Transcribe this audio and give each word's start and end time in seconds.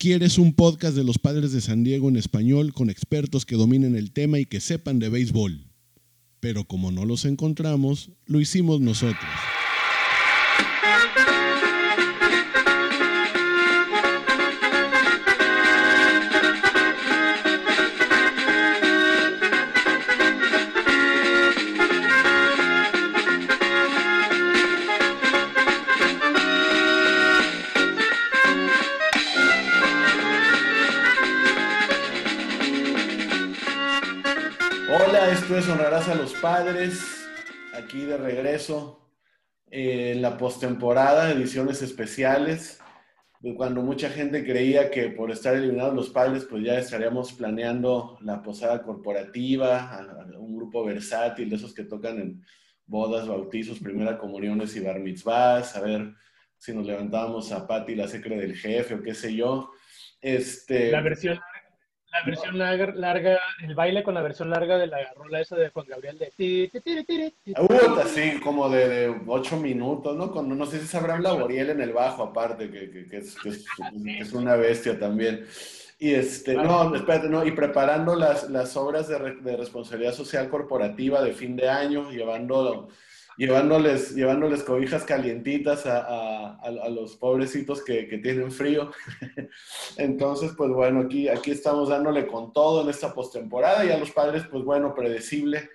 ¿Quieres 0.00 0.38
un 0.38 0.54
podcast 0.54 0.96
de 0.96 1.04
los 1.04 1.18
padres 1.18 1.52
de 1.52 1.60
San 1.60 1.84
Diego 1.84 2.08
en 2.08 2.16
español 2.16 2.72
con 2.72 2.88
expertos 2.88 3.44
que 3.44 3.54
dominen 3.54 3.94
el 3.96 4.12
tema 4.12 4.38
y 4.38 4.46
que 4.46 4.58
sepan 4.58 4.98
de 4.98 5.10
béisbol? 5.10 5.66
Pero 6.40 6.64
como 6.64 6.90
no 6.90 7.04
los 7.04 7.26
encontramos, 7.26 8.10
lo 8.24 8.40
hicimos 8.40 8.80
nosotros. 8.80 9.28
A 36.08 36.14
los 36.14 36.32
padres, 36.34 37.28
aquí 37.74 38.06
de 38.06 38.16
regreso 38.16 39.12
en 39.70 40.22
la 40.22 40.38
postemporada, 40.38 41.30
ediciones 41.30 41.82
especiales, 41.82 42.80
cuando 43.56 43.82
mucha 43.82 44.08
gente 44.08 44.42
creía 44.42 44.90
que 44.90 45.10
por 45.10 45.30
estar 45.30 45.54
eliminados 45.54 45.94
los 45.94 46.08
padres, 46.08 46.46
pues 46.48 46.64
ya 46.64 46.78
estaríamos 46.78 47.34
planeando 47.34 48.16
la 48.22 48.40
posada 48.42 48.82
corporativa, 48.82 50.26
un 50.38 50.56
grupo 50.56 50.84
versátil 50.84 51.50
de 51.50 51.56
esos 51.56 51.74
que 51.74 51.84
tocan 51.84 52.18
en 52.18 52.44
bodas, 52.86 53.28
bautizos, 53.28 53.78
primera 53.78 54.16
comuniones 54.16 54.74
y 54.76 54.80
bar 54.80 55.00
mitzvahs, 55.00 55.76
a 55.76 55.80
ver 55.82 56.14
si 56.56 56.72
nos 56.72 56.86
levantábamos 56.86 57.52
a 57.52 57.66
Pati, 57.66 57.94
la 57.94 58.08
secre 58.08 58.38
del 58.38 58.56
jefe 58.56 58.94
o 58.94 59.02
qué 59.02 59.14
sé 59.14 59.34
yo. 59.34 59.70
Este, 60.22 60.90
la 60.90 61.02
versión 61.02 61.38
la 62.12 62.24
versión 62.24 62.58
larga, 62.58 63.40
el 63.62 63.74
baile 63.74 64.02
con 64.02 64.14
la 64.14 64.22
versión 64.22 64.50
larga 64.50 64.78
de 64.78 64.86
la 64.88 64.98
rola 65.14 65.40
esa 65.40 65.56
de 65.56 65.70
Juan 65.70 65.86
Gabriel 65.88 66.18
de 66.18 66.32
ti, 66.36 66.70
Hubo 67.56 68.00
así 68.00 68.40
como 68.40 68.68
de, 68.68 69.14
ocho 69.26 69.56
minutos, 69.56 70.16
¿no? 70.16 70.32
Cuando 70.32 70.54
no 70.54 70.66
sé 70.66 70.80
si 70.80 70.86
sabrán 70.86 71.22
la 71.22 71.32
Boriel 71.32 71.70
en 71.70 71.80
el 71.80 71.92
bajo, 71.92 72.22
aparte, 72.22 72.70
que, 72.70 72.90
que, 73.08 73.16
es, 73.18 73.36
es, 73.44 74.32
una 74.32 74.56
bestia 74.56 74.98
también. 74.98 75.46
Y 75.98 76.14
este, 76.14 76.54
no, 76.54 76.94
espérate, 76.94 77.28
no, 77.28 77.44
y 77.44 77.52
preparando 77.52 78.16
las, 78.16 78.48
las 78.50 78.76
obras 78.76 79.06
de, 79.08 79.36
de 79.36 79.56
responsabilidad 79.56 80.14
social 80.14 80.48
corporativa 80.48 81.22
de 81.22 81.32
fin 81.32 81.56
de 81.56 81.68
año, 81.68 82.10
llevando 82.10 82.88
llevándoles, 83.40 84.14
llevándoles 84.14 84.62
cobijas 84.62 85.04
calientitas 85.04 85.86
a, 85.86 86.56
a, 86.56 86.88
los 86.90 87.16
pobrecitos 87.16 87.82
que, 87.82 88.06
que, 88.06 88.18
tienen 88.18 88.52
frío. 88.52 88.90
Entonces, 89.96 90.52
pues 90.54 90.70
bueno, 90.70 91.00
aquí, 91.00 91.26
aquí 91.26 91.50
estamos 91.50 91.88
dándole 91.88 92.26
con 92.26 92.52
todo 92.52 92.82
en 92.82 92.90
esta 92.90 93.14
postemporada 93.14 93.82
y 93.82 93.90
a 93.92 93.96
los 93.96 94.10
padres, 94.10 94.42
pues 94.50 94.62
bueno, 94.62 94.94
predecible 94.94 95.70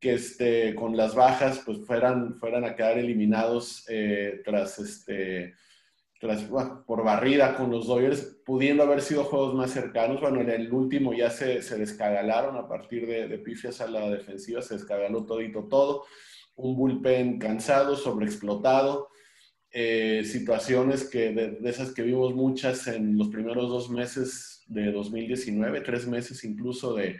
que 0.00 0.14
este, 0.14 0.74
con 0.74 0.96
las 0.96 1.14
bajas, 1.14 1.60
pues 1.66 1.80
fueran, 1.86 2.36
fueran 2.40 2.64
a 2.64 2.74
quedar 2.74 2.96
eliminados 2.96 3.84
eh, 3.88 4.40
tras 4.42 4.78
este... 4.78 5.54
Tras, 6.20 6.44
por 6.86 7.04
barrida 7.04 7.54
con 7.54 7.70
los 7.70 7.86
Dodgers, 7.86 8.38
pudiendo 8.46 8.84
haber 8.84 9.02
sido 9.02 9.24
juegos 9.24 9.52
más 9.52 9.72
cercanos. 9.72 10.22
Bueno, 10.22 10.40
en 10.40 10.48
el 10.48 10.72
último 10.72 11.12
ya 11.12 11.28
se, 11.28 11.60
se 11.60 11.76
descagalaron 11.76 12.56
a 12.56 12.66
partir 12.66 13.06
de, 13.06 13.28
de 13.28 13.38
pifias 13.38 13.82
a 13.82 13.88
la 13.88 14.08
defensiva, 14.08 14.62
se 14.62 14.72
descagaló 14.72 15.26
todito 15.26 15.64
todo 15.64 16.04
un 16.56 16.76
bullpen 16.76 17.38
cansado, 17.38 17.96
sobreexplotado, 17.96 19.08
eh, 19.70 20.22
situaciones 20.24 21.08
que 21.08 21.32
de, 21.32 21.58
esas 21.68 21.92
que 21.92 22.02
vimos 22.02 22.34
muchas 22.34 22.86
en 22.86 23.18
los 23.18 23.28
primeros 23.28 23.68
dos 23.68 23.90
meses 23.90 24.62
de 24.68 24.92
2019, 24.92 25.80
tres 25.80 26.06
meses 26.06 26.44
incluso 26.44 26.94
de 26.94 27.18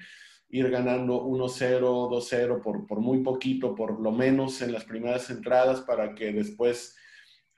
ir 0.51 0.71
ganando 0.71 1.25
1-0, 1.25 1.81
2-0 1.81 2.63
por, 2.63 2.87
por 2.87 3.01
muy 3.01 3.25
poquito, 3.25 3.75
por 3.75 4.01
lo 4.01 4.13
menos 4.13 4.63
en 4.63 4.73
las 4.73 4.85
primeras 4.85 5.29
entradas 5.31 5.81
para 5.81 6.15
que 6.15 6.33
después 6.33 6.95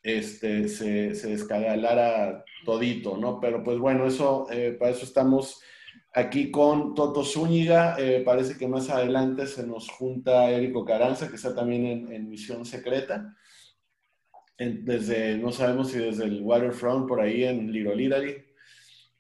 este, 0.03 0.69
se, 0.69 1.15
se 1.15 1.29
descagalara 1.29 2.45
todito, 2.65 3.19
¿no? 3.19 3.39
Pero 3.39 3.63
pues 3.63 3.79
bueno, 3.79 4.07
eso, 4.07 4.47
eh, 4.51 4.75
para 4.79 4.93
eso 4.93 5.05
estamos 5.05 5.61
aquí 6.17 6.51
con 6.51 6.95
Toto 6.95 7.23
Zúñiga. 7.23 7.97
Eh, 7.99 8.23
parece 8.25 8.57
que 8.57 8.67
más 8.67 8.89
adelante 8.89 9.47
se 9.47 9.67
nos 9.67 9.91
junta 9.91 10.51
Érico 10.51 10.85
Caranza, 10.85 11.29
que 11.29 11.37
está 11.37 11.55
también 11.55 12.11
en, 12.11 12.29
misión 12.29 12.65
secreta. 12.65 13.37
desde, 14.59 15.37
no 15.37 15.53
sabemos 15.53 15.91
si 15.91 15.99
desde 15.99 16.25
el 16.25 16.43
Waterfront, 16.43 17.07
por 17.07 17.21
ahí 17.21 17.45
en 17.45 17.71
Lirolirari. 17.71 18.35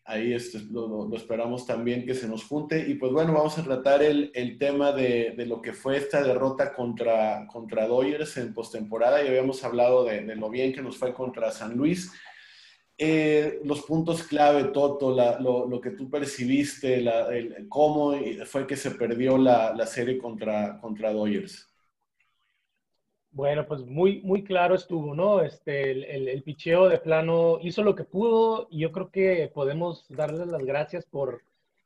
Ahí 0.08 0.32
este, 0.32 0.60
lo, 0.70 1.12
esperamos 1.14 1.66
también 1.66 2.06
que 2.06 2.14
se 2.14 2.28
nos 2.28 2.44
junte. 2.44 2.88
Y 2.88 2.94
pues 2.94 3.12
bueno, 3.12 3.34
vamos 3.34 3.58
a 3.58 3.64
tratar 3.64 4.02
el, 4.02 4.30
el 4.34 4.56
tema 4.56 4.92
de, 4.92 5.34
de, 5.36 5.46
lo 5.46 5.60
que 5.60 5.74
fue 5.74 5.98
esta 5.98 6.22
derrota 6.22 6.72
contra, 6.72 7.46
contra 7.46 7.86
en 8.36 8.54
postemporada. 8.54 9.22
Ya 9.22 9.28
habíamos 9.28 9.62
hablado 9.64 10.04
de, 10.04 10.22
de 10.22 10.36
lo 10.36 10.48
bien 10.48 10.72
que 10.72 10.80
nos 10.80 10.96
fue 10.96 11.12
contra 11.12 11.50
San 11.50 11.76
Luis 11.76 12.10
eh, 12.98 13.60
los 13.64 13.82
puntos 13.82 14.22
clave, 14.22 14.64
Toto, 14.64 15.10
lo, 15.10 15.80
que 15.80 15.90
tú 15.90 16.08
percibiste, 16.08 17.04
cómo 17.68 18.14
fue 18.46 18.66
que 18.66 18.76
se 18.76 18.92
perdió 18.92 19.36
la, 19.36 19.86
serie 19.86 20.18
contra, 20.18 20.80
contra 20.80 21.12
Dodgers. 21.12 21.70
Bueno, 23.30 23.66
pues 23.66 23.84
muy, 23.84 24.22
muy 24.22 24.42
claro 24.42 24.74
estuvo, 24.74 25.14
¿no? 25.14 25.42
Este, 25.42 25.90
el, 25.90 26.28
el, 26.28 26.42
picheo 26.42 26.88
de 26.88 26.96
plano 26.98 27.58
hizo 27.60 27.82
lo 27.82 27.94
que 27.94 28.04
pudo 28.04 28.66
y 28.70 28.78
yo 28.80 28.92
creo 28.92 29.10
que 29.10 29.50
podemos 29.52 30.06
darles 30.08 30.46
las 30.46 30.64
gracias 30.64 31.04
por, 31.04 31.42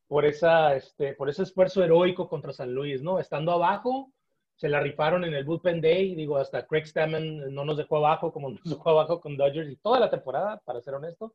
por, 0.06 0.26
esa, 0.26 0.76
este, 0.76 1.14
por 1.14 1.28
ese 1.28 1.42
esfuerzo 1.42 1.82
heroico 1.82 2.28
contra 2.28 2.52
San 2.52 2.72
Luis, 2.72 3.02
¿no? 3.02 3.18
Estando 3.18 3.50
abajo, 3.50 4.12
se 4.60 4.68
la 4.68 4.78
rifaron 4.78 5.24
en 5.24 5.32
el 5.32 5.44
bullpen 5.44 5.80
day, 5.80 6.14
digo, 6.14 6.36
hasta 6.36 6.66
Craig 6.66 6.84
Stammen 6.84 7.54
no 7.54 7.64
nos 7.64 7.78
dejó 7.78 7.96
abajo 7.96 8.30
como 8.30 8.50
nos 8.50 8.62
dejó 8.62 8.90
abajo 8.90 9.18
con 9.18 9.34
Dodgers 9.38 9.70
y 9.70 9.76
toda 9.76 9.98
la 9.98 10.10
temporada, 10.10 10.60
para 10.66 10.82
ser 10.82 10.92
honesto. 10.92 11.34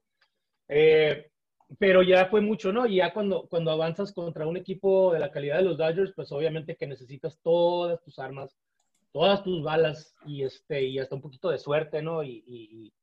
Eh, 0.68 1.31
pero 1.80 2.03
ya 2.03 2.28
fue 2.28 2.41
mucho, 2.41 2.72
¿no? 2.72 2.85
Y 2.85 2.97
ya 2.97 3.12
cuando, 3.14 3.47
cuando 3.50 3.72
avanzas 3.72 4.14
contra 4.14 4.46
un 4.46 4.58
equipo 4.58 5.12
de 5.12 5.18
la 5.18 5.31
calidad 5.31 5.58
de 5.58 5.64
los 5.64 5.75
Dodgers, 5.75 6.14
pues 6.16 6.31
obviamente 6.31 6.75
que 6.75 6.85
necesitas 6.85 7.40
todas 7.41 8.00
tus 8.03 8.19
armas, 8.19 8.56
todas 9.12 9.44
tus 9.44 9.64
balas 9.64 10.14
y, 10.28 10.44
este, 10.44 10.84
y 10.84 11.00
hasta 11.00 11.16
un 11.16 11.22
poquito 11.24 11.50
de 11.50 11.58
suerte, 11.58 12.03
¿no? 12.03 12.22
Y, 12.22 12.44
y, 12.46 12.94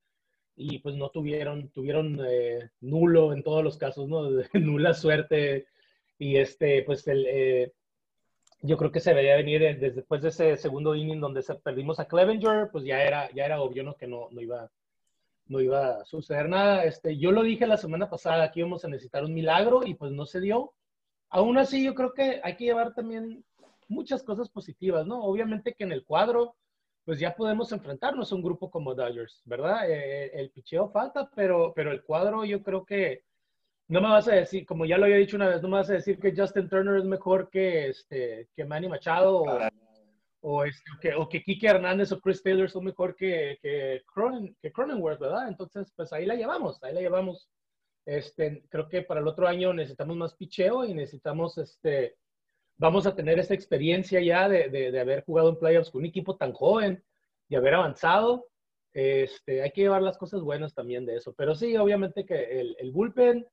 y 0.55 0.79
pues 0.79 0.95
no 0.95 1.11
tuvieron, 1.11 1.71
tuvieron 1.71 2.21
eh, 2.25 2.71
nulo 2.81 3.33
en 3.33 3.43
todos 3.43 3.65
los 3.65 3.77
casos, 3.77 4.09
¿no? 4.09 4.31
Nula 4.55 4.95
suerte. 4.95 5.67
Y 6.17 6.37
este, 6.37 6.85
pues 6.85 7.09
el, 7.09 7.27
eh, 7.29 7.73
yo 8.63 8.77
creo 8.77 8.93
que 8.93 9.01
se 9.01 9.13
veía 9.13 9.37
venir 9.37 9.61
desde 9.61 9.91
después 9.91 10.23
de 10.23 10.29
ese 10.29 10.57
segundo 10.57 10.95
inning 10.95 11.21
donde 11.21 11.43
perdimos 11.63 11.99
a 11.99 12.07
Clevenger, 12.07 12.71
pues 12.71 12.85
ya 12.85 13.03
era, 13.03 13.31
ya 13.33 13.45
era 13.45 13.61
obvio 13.61 13.83
¿no? 13.83 13.97
que 13.97 14.07
no, 14.07 14.29
no, 14.31 14.41
iba, 14.41 14.71
no 15.47 15.61
iba 15.61 16.01
a 16.01 16.05
suceder 16.05 16.49
nada. 16.49 16.85
Este, 16.85 17.19
yo 17.19 17.33
lo 17.33 17.43
dije 17.43 17.67
la 17.67 17.77
semana 17.77 18.09
pasada 18.09 18.51
que 18.53 18.61
íbamos 18.61 18.85
a 18.85 18.89
necesitar 18.89 19.25
un 19.25 19.35
milagro 19.35 19.85
y 19.85 19.95
pues 19.95 20.13
no 20.13 20.27
se 20.27 20.41
dio. 20.41 20.75
Aún 21.29 21.59
así, 21.59 21.85
yo 21.85 21.95
creo 21.95 22.15
que 22.15 22.41
hay 22.45 22.57
que 22.57 22.65
llevar 22.65 22.95
también 22.95 23.45
muchas 23.89 24.23
cosas 24.23 24.49
positivas, 24.49 25.07
¿no? 25.07 25.25
Obviamente 25.25 25.75
que 25.75 25.85
en 25.85 25.93
el 25.93 26.05
cuadro, 26.05 26.55
pues 27.05 27.19
ya 27.19 27.35
podemos 27.35 27.73
enfrentarnos 27.73 28.31
a 28.31 28.35
un 28.35 28.43
grupo 28.43 28.71
como 28.71 28.95
Dodgers, 28.95 29.43
¿verdad? 29.45 29.91
Eh, 29.91 30.31
el 30.35 30.51
picheo 30.51 30.89
falta, 30.91 31.29
pero, 31.35 31.73
pero 31.75 31.91
el 31.91 32.05
cuadro 32.05 32.45
yo 32.45 32.63
creo 32.63 32.85
que 32.85 33.25
no 33.89 34.01
me 34.01 34.09
vas 34.09 34.29
a 34.29 34.35
decir, 34.35 34.65
como 34.65 34.85
ya 34.87 34.99
lo 34.99 35.05
había 35.05 35.17
dicho 35.17 35.37
una 35.37 35.49
vez, 35.49 35.63
no 35.63 35.69
me 35.69 35.77
vas 35.77 35.91
a 35.91 35.95
decir 35.95 36.19
que 36.19 36.35
Justin 36.35 36.69
Turner 36.69 36.99
es 36.99 37.05
mejor 37.05 37.51
que, 37.51 37.89
este, 37.89 38.49
que 38.55 38.65
Manny 38.65 38.89
Machado 38.89 39.43
o, 39.43 39.59
o, 40.43 40.65
este, 40.65 40.91
que, 41.01 41.15
o 41.15 41.29
que 41.29 41.43
Kike 41.43 41.67
Hernández 41.67 42.13
o 42.13 42.21
Chris 42.21 42.43
Taylor 42.43 42.71
son 42.71 42.85
mejor 42.85 43.15
que, 43.15 43.59
que, 43.63 44.03
que 44.61 44.73
Cronenworth, 44.73 45.21
¿verdad? 45.21 45.49
Entonces, 45.49 45.93
pues 45.95 46.13
ahí 46.13 46.27
la 46.27 46.35
llevamos, 46.35 46.83
ahí 46.83 46.95
la 46.95 47.01
llevamos. 47.01 47.49
Este, 48.05 48.65
creo 48.69 48.89
que 48.89 49.03
para 49.03 49.21
el 49.21 49.29
otro 49.29 49.47
año 49.47 49.73
necesitamos 49.73 50.17
más 50.17 50.35
picheo 50.35 50.85
y 50.85 50.95
necesitamos, 50.95 51.57
este, 51.59 52.17
vamos 52.77 53.07
a 53.07 53.15
tener 53.15 53.39
esa 53.39 53.55
experiencia 53.55 54.21
ya 54.21 54.49
de, 54.49 54.69
de, 54.69 55.01
haber 55.01 55.25
jugado 55.25 55.51
en 55.51 55.59
playoffs 55.59 55.91
con 55.91 56.01
un 56.01 56.07
equipo 56.07 56.37
tan 56.37 56.53
joven 56.53 57.03
y 57.49 57.55
haber 57.55 57.75
avanzado. 57.75 58.49
Este, 58.93 59.63
hay 59.63 59.71
que 59.71 59.83
llevar 59.83 60.03
las 60.03 60.19
cosas 60.19 60.41
buenas 60.43 60.75
también 60.75 61.07
de 61.07 61.17
eso. 61.17 61.33
Pero 61.35 61.55
sí, 61.55 61.77
obviamente 61.77 62.27
que 62.27 62.61
el, 62.61 62.77
el 62.81 62.91
bullpen, 62.91 63.47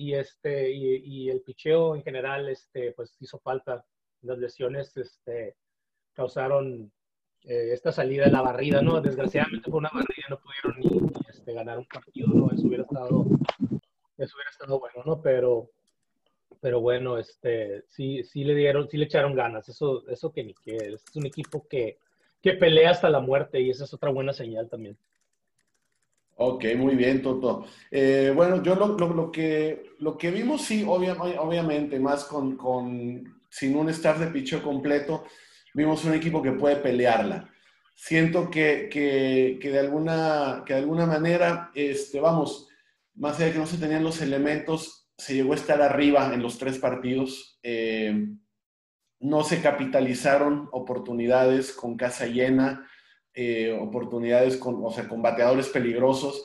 y, 0.00 0.14
este, 0.14 0.70
y, 0.70 1.28
el 1.28 1.42
picheo 1.42 1.94
en 1.94 2.02
general 2.02 2.48
este, 2.48 2.92
pues 2.92 3.14
hizo 3.20 3.38
falta. 3.38 3.84
Las 4.22 4.38
lesiones 4.38 4.96
este, 4.96 5.56
causaron 6.14 6.90
eh, 7.44 7.72
esta 7.72 7.92
salida 7.92 8.24
de 8.24 8.30
la 8.30 8.40
barrida, 8.40 8.80
¿no? 8.80 9.02
Desgraciadamente 9.02 9.68
fue 9.68 9.78
una 9.78 9.90
barrida, 9.92 10.26
no 10.30 10.40
pudieron 10.40 11.12
este, 11.28 11.52
ganar 11.52 11.78
un 11.78 11.84
partido, 11.84 12.28
¿no? 12.28 12.50
Eso 12.50 12.66
hubiera 12.66 12.84
estado, 12.84 13.26
eso 14.16 14.36
hubiera 14.36 14.50
estado 14.50 14.80
bueno, 14.80 15.02
¿no? 15.04 15.20
Pero, 15.20 15.70
pero 16.62 16.80
bueno, 16.80 17.18
este, 17.18 17.84
sí, 17.88 18.24
sí 18.24 18.44
le 18.44 18.54
dieron, 18.54 18.88
sí 18.88 18.96
le 18.96 19.04
echaron 19.04 19.34
ganas, 19.34 19.68
eso, 19.68 20.08
eso 20.08 20.32
que 20.32 20.44
ni 20.44 20.54
es 20.66 21.04
un 21.14 21.26
equipo 21.26 21.66
que, 21.68 21.98
que 22.40 22.54
pelea 22.54 22.90
hasta 22.90 23.10
la 23.10 23.20
muerte 23.20 23.60
y 23.60 23.68
esa 23.68 23.84
es 23.84 23.92
otra 23.92 24.10
buena 24.10 24.32
señal 24.32 24.70
también. 24.70 24.96
Ok, 26.42 26.64
muy 26.74 26.96
bien, 26.96 27.20
Toto. 27.20 27.66
Eh, 27.90 28.32
bueno, 28.34 28.62
yo 28.62 28.74
lo, 28.74 29.30
que, 29.30 29.92
lo 29.98 30.16
que 30.16 30.30
vimos, 30.30 30.62
sí, 30.62 30.86
obviamente, 30.86 32.00
más 32.00 32.24
con, 32.24 32.56
con, 32.56 33.42
sin 33.50 33.76
un 33.76 33.90
staff 33.90 34.18
de 34.18 34.28
picho 34.28 34.62
completo, 34.62 35.24
vimos 35.74 36.02
un 36.06 36.14
equipo 36.14 36.40
que 36.40 36.52
puede 36.52 36.76
pelearla. 36.76 37.50
Siento 37.94 38.48
que, 38.48 38.88
que, 38.90 39.58
que, 39.60 39.70
de, 39.70 39.80
alguna, 39.80 40.62
que 40.64 40.72
de 40.72 40.78
alguna 40.78 41.04
manera, 41.04 41.70
este, 41.74 42.20
vamos, 42.20 42.68
más 43.16 43.36
allá 43.36 43.48
de 43.48 43.52
que 43.52 43.58
no 43.58 43.66
se 43.66 43.76
tenían 43.76 44.02
los 44.02 44.22
elementos, 44.22 45.10
se 45.18 45.34
llegó 45.34 45.52
a 45.52 45.56
estar 45.56 45.82
arriba 45.82 46.32
en 46.32 46.40
los 46.42 46.56
tres 46.56 46.78
partidos. 46.78 47.60
Eh, 47.62 48.28
no 49.18 49.44
se 49.44 49.60
capitalizaron 49.60 50.70
oportunidades 50.72 51.74
con 51.74 51.98
casa 51.98 52.24
llena 52.24 52.89
eh, 53.34 53.76
oportunidades 53.78 54.56
con, 54.56 54.84
o 54.84 54.90
sea, 54.90 55.08
con 55.08 55.22
bateadores 55.22 55.68
peligrosos. 55.68 56.44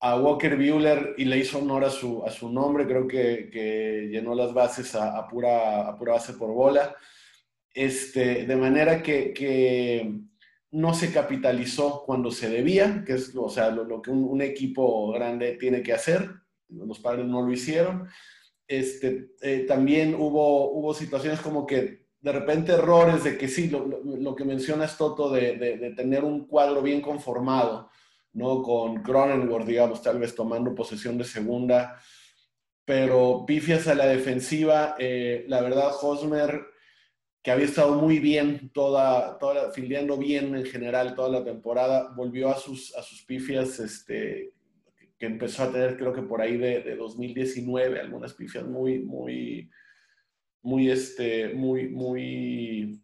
A 0.00 0.16
Walker 0.16 0.56
Buehler 0.56 1.14
y 1.18 1.24
le 1.24 1.38
hizo 1.38 1.58
honor 1.58 1.84
a 1.84 1.90
su, 1.90 2.24
a 2.24 2.30
su 2.30 2.50
nombre, 2.50 2.86
creo 2.86 3.08
que, 3.08 3.50
que 3.50 4.08
llenó 4.10 4.34
las 4.34 4.54
bases 4.54 4.94
a, 4.94 5.26
pura, 5.26 5.88
a 5.88 5.96
pura 5.96 6.14
base 6.14 6.34
por 6.34 6.52
bola. 6.52 6.94
Este, 7.74 8.46
de 8.46 8.56
manera 8.56 9.02
que, 9.02 9.32
que, 9.32 10.20
no 10.70 10.92
se 10.94 11.12
capitalizó 11.12 12.02
cuando 12.04 12.30
se 12.30 12.50
debía, 12.50 13.02
que 13.06 13.14
es 13.14 13.34
o 13.34 13.48
sea, 13.48 13.70
lo, 13.70 14.02
que 14.02 14.10
un, 14.10 14.42
equipo 14.42 15.12
grande 15.12 15.56
tiene 15.56 15.82
que 15.82 15.92
hacer. 15.92 16.30
Los 16.68 16.98
padres 17.00 17.26
no 17.26 17.42
lo 17.42 17.50
hicieron. 17.52 18.08
Este, 18.66 19.30
eh, 19.40 19.64
también 19.66 20.14
hubo, 20.14 20.70
hubo 20.72 20.92
situaciones 20.92 21.40
como 21.40 21.66
que 21.66 22.07
de 22.28 22.32
repente 22.32 22.72
errores 22.72 23.24
de 23.24 23.38
que 23.38 23.48
sí, 23.48 23.70
lo, 23.70 24.36
que 24.36 24.44
mencionas 24.44 24.98
Toto, 24.98 25.30
de, 25.30 25.56
de, 25.56 25.90
tener 25.92 26.24
un 26.24 26.46
cuadro 26.46 26.82
bien 26.82 27.00
conformado, 27.00 27.88
¿no? 28.34 28.62
Con 28.62 29.02
Cronenworth, 29.02 29.64
digamos, 29.64 30.02
tal 30.02 30.18
vez 30.18 30.34
tomando 30.34 30.74
posesión 30.74 31.16
de 31.16 31.24
segunda, 31.24 31.98
pero 32.84 33.44
pifias 33.46 33.88
a 33.88 33.94
la 33.94 34.04
defensiva, 34.04 34.94
eh, 34.98 35.46
la 35.48 35.62
verdad, 35.62 35.90
Hosmer, 36.02 36.66
que 37.42 37.50
había 37.50 37.64
estado 37.64 37.94
muy 37.94 38.18
bien, 38.18 38.70
toda, 38.74 39.38
toda, 39.38 39.72
filiando 39.72 40.18
bien 40.18 40.54
en 40.54 40.66
general 40.66 41.14
toda 41.14 41.30
la 41.30 41.44
temporada, 41.44 42.12
volvió 42.14 42.50
a 42.50 42.58
sus, 42.58 42.94
a 42.94 43.02
sus 43.02 43.22
pifias, 43.22 43.80
este, 43.80 44.52
que 45.18 45.24
empezó 45.24 45.62
a 45.62 45.72
tener 45.72 45.96
creo 45.96 46.12
que 46.12 46.20
por 46.20 46.42
ahí 46.42 46.58
de, 46.58 46.82
de 46.82 46.94
2019, 46.94 47.98
algunas 48.00 48.34
pifias 48.34 48.66
muy, 48.66 48.98
muy 48.98 49.70
muy, 50.62 50.90
este, 50.90 51.54
muy, 51.54 51.88
muy 51.88 53.02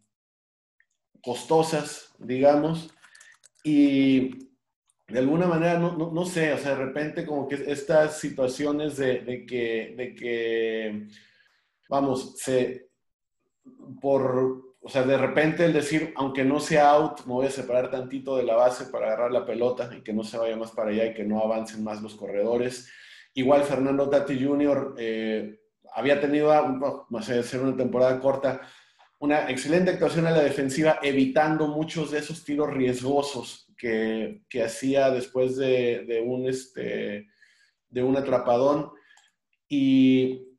costosas, 1.21 2.13
digamos, 2.19 2.93
y 3.63 4.45
de 5.07 5.19
alguna 5.19 5.47
manera, 5.47 5.79
no, 5.79 5.95
no, 5.95 6.25
sé, 6.25 6.53
o 6.53 6.57
sea, 6.57 6.75
de 6.75 6.85
repente 6.85 7.25
como 7.25 7.47
que 7.47 7.55
estas 7.67 8.19
situaciones 8.19 8.97
de, 8.97 9.19
de, 9.19 9.45
que, 9.45 9.93
de 9.97 10.15
que, 10.15 11.07
vamos, 11.89 12.35
se, 12.37 12.89
por, 14.01 14.75
o 14.81 14.89
sea, 14.89 15.03
de 15.03 15.17
repente 15.17 15.65
el 15.65 15.73
decir, 15.73 16.13
aunque 16.15 16.43
no 16.43 16.59
sea 16.59 16.91
out, 16.91 17.25
me 17.25 17.33
voy 17.33 17.47
a 17.47 17.51
separar 17.51 17.89
tantito 17.89 18.37
de 18.37 18.43
la 18.43 18.55
base 18.55 18.85
para 18.85 19.07
agarrar 19.07 19.31
la 19.31 19.45
pelota 19.45 19.89
y 19.95 20.01
que 20.01 20.13
no 20.13 20.23
se 20.23 20.37
vaya 20.37 20.55
más 20.55 20.71
para 20.71 20.91
allá 20.91 21.07
y 21.07 21.13
que 21.13 21.23
no 21.23 21.41
avancen 21.41 21.83
más 21.83 22.01
los 22.01 22.15
corredores. 22.15 22.91
Igual 23.33 23.63
Fernando 23.63 24.09
Tati 24.09 24.43
Jr., 24.43 24.95
eh, 24.97 25.59
había 25.95 26.19
tenido, 26.19 26.53
no 27.09 27.21
sé, 27.21 27.41
ser 27.41 27.61
una 27.61 27.75
temporada 27.75 28.19
corta, 28.19 28.61
una 29.19 29.49
excelente 29.49 29.91
actuación 29.91 30.27
a 30.27 30.31
la 30.31 30.43
defensiva, 30.43 30.99
evitando 31.01 31.69
muchos 31.69 32.11
de 32.11 32.19
esos 32.19 32.43
tiros 32.43 32.69
riesgosos 32.73 33.73
que, 33.77 34.43
que 34.49 34.61
hacía 34.61 35.09
después 35.09 35.55
de, 35.55 36.03
de, 36.05 36.19
un, 36.19 36.47
este, 36.49 37.29
de 37.89 38.03
un 38.03 38.17
atrapadón. 38.17 38.91
Y 39.69 40.49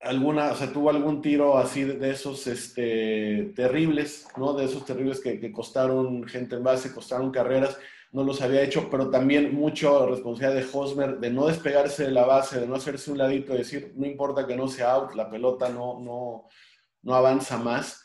alguna, 0.00 0.52
o 0.52 0.56
sea, 0.56 0.72
tuvo 0.72 0.88
algún 0.88 1.20
tiro 1.20 1.58
así 1.58 1.84
de, 1.84 2.10
esos 2.10 2.46
este, 2.46 3.52
terribles, 3.54 4.26
¿no? 4.38 4.54
De 4.54 4.64
esos 4.64 4.86
terribles 4.86 5.20
que, 5.20 5.38
que 5.38 5.52
costaron 5.52 6.26
gente 6.26 6.56
en 6.56 6.64
base, 6.64 6.94
costaron 6.94 7.30
carreras 7.30 7.78
no 8.12 8.24
los 8.24 8.42
había 8.42 8.62
hecho, 8.62 8.88
pero 8.90 9.10
también 9.10 9.54
mucho 9.54 10.06
responsabilidad 10.06 10.60
de 10.60 10.68
Hosmer 10.72 11.18
de 11.18 11.30
no 11.30 11.46
despegarse 11.46 12.04
de 12.04 12.10
la 12.10 12.26
base, 12.26 12.60
de 12.60 12.66
no 12.66 12.74
hacerse 12.74 13.10
un 13.10 13.18
ladito, 13.18 13.52
de 13.52 13.58
decir, 13.58 13.92
no 13.96 14.06
importa 14.06 14.46
que 14.46 14.56
no 14.56 14.68
sea 14.68 14.92
out, 14.92 15.14
la 15.14 15.30
pelota 15.30 15.68
no, 15.68 16.00
no, 16.00 16.48
no 17.02 17.14
avanza 17.14 17.56
más. 17.58 18.04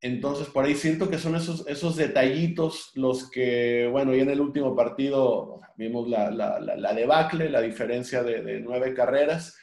Entonces, 0.00 0.48
por 0.48 0.64
ahí 0.64 0.74
siento 0.74 1.10
que 1.10 1.18
son 1.18 1.34
esos, 1.34 1.66
esos 1.66 1.96
detallitos 1.96 2.92
los 2.94 3.30
que, 3.30 3.88
bueno, 3.90 4.14
y 4.14 4.20
en 4.20 4.30
el 4.30 4.40
último 4.40 4.74
partido 4.74 5.60
vimos 5.76 6.08
la, 6.08 6.30
la, 6.30 6.60
la, 6.60 6.94
debacle, 6.94 7.50
la 7.50 7.60
diferencia 7.60 8.22
de 8.22 8.60
nueve 8.60 8.94
carreras 8.94 9.56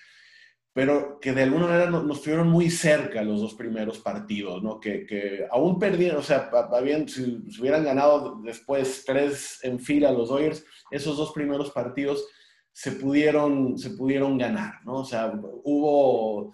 pero 0.77 1.19
que 1.19 1.33
de 1.33 1.41
alguna 1.41 1.65
manera 1.65 1.89
nos, 1.89 2.17
estuvieron 2.17 2.49
muy 2.49 2.69
cerca 2.69 3.23
los 3.23 3.41
dos 3.41 3.55
primeros 3.55 3.97
partidos, 3.97 4.61
¿no? 4.61 4.79
Que, 4.79 5.07
que 5.07 5.47
aún 5.49 5.79
perdieron, 5.79 6.19
o 6.19 6.21
sea, 6.21 6.51
bien, 6.83 7.09
si, 7.09 7.43
hubieran 7.59 7.83
ganado 7.83 8.39
después 8.43 9.03
tres 9.03 9.57
en 9.63 9.79
fila 9.79 10.11
los 10.11 10.29
Dodgers, 10.29 10.63
esos 10.91 11.17
dos 11.17 11.31
primeros 11.31 11.71
partidos 11.71 12.27
se 12.71 12.91
pudieron, 12.91 13.75
se 13.79 13.89
pudieron 13.89 14.37
ganar, 14.37 14.75
¿no? 14.85 14.97
O 14.97 15.03
sea, 15.03 15.33
hubo 15.63 16.53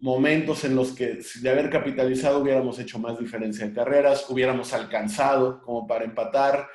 momentos 0.00 0.64
en 0.64 0.76
los 0.76 0.92
que 0.92 1.20
de 1.40 1.48
haber 1.48 1.70
capitalizado 1.70 2.40
hubiéramos 2.40 2.78
hecho 2.78 2.98
más 2.98 3.18
diferencia 3.18 3.64
en 3.64 3.72
carreras, 3.72 4.28
hubiéramos 4.28 4.74
alcanzado 4.74 5.62
como 5.62 5.86
para 5.86 6.04
empatar, 6.04 6.68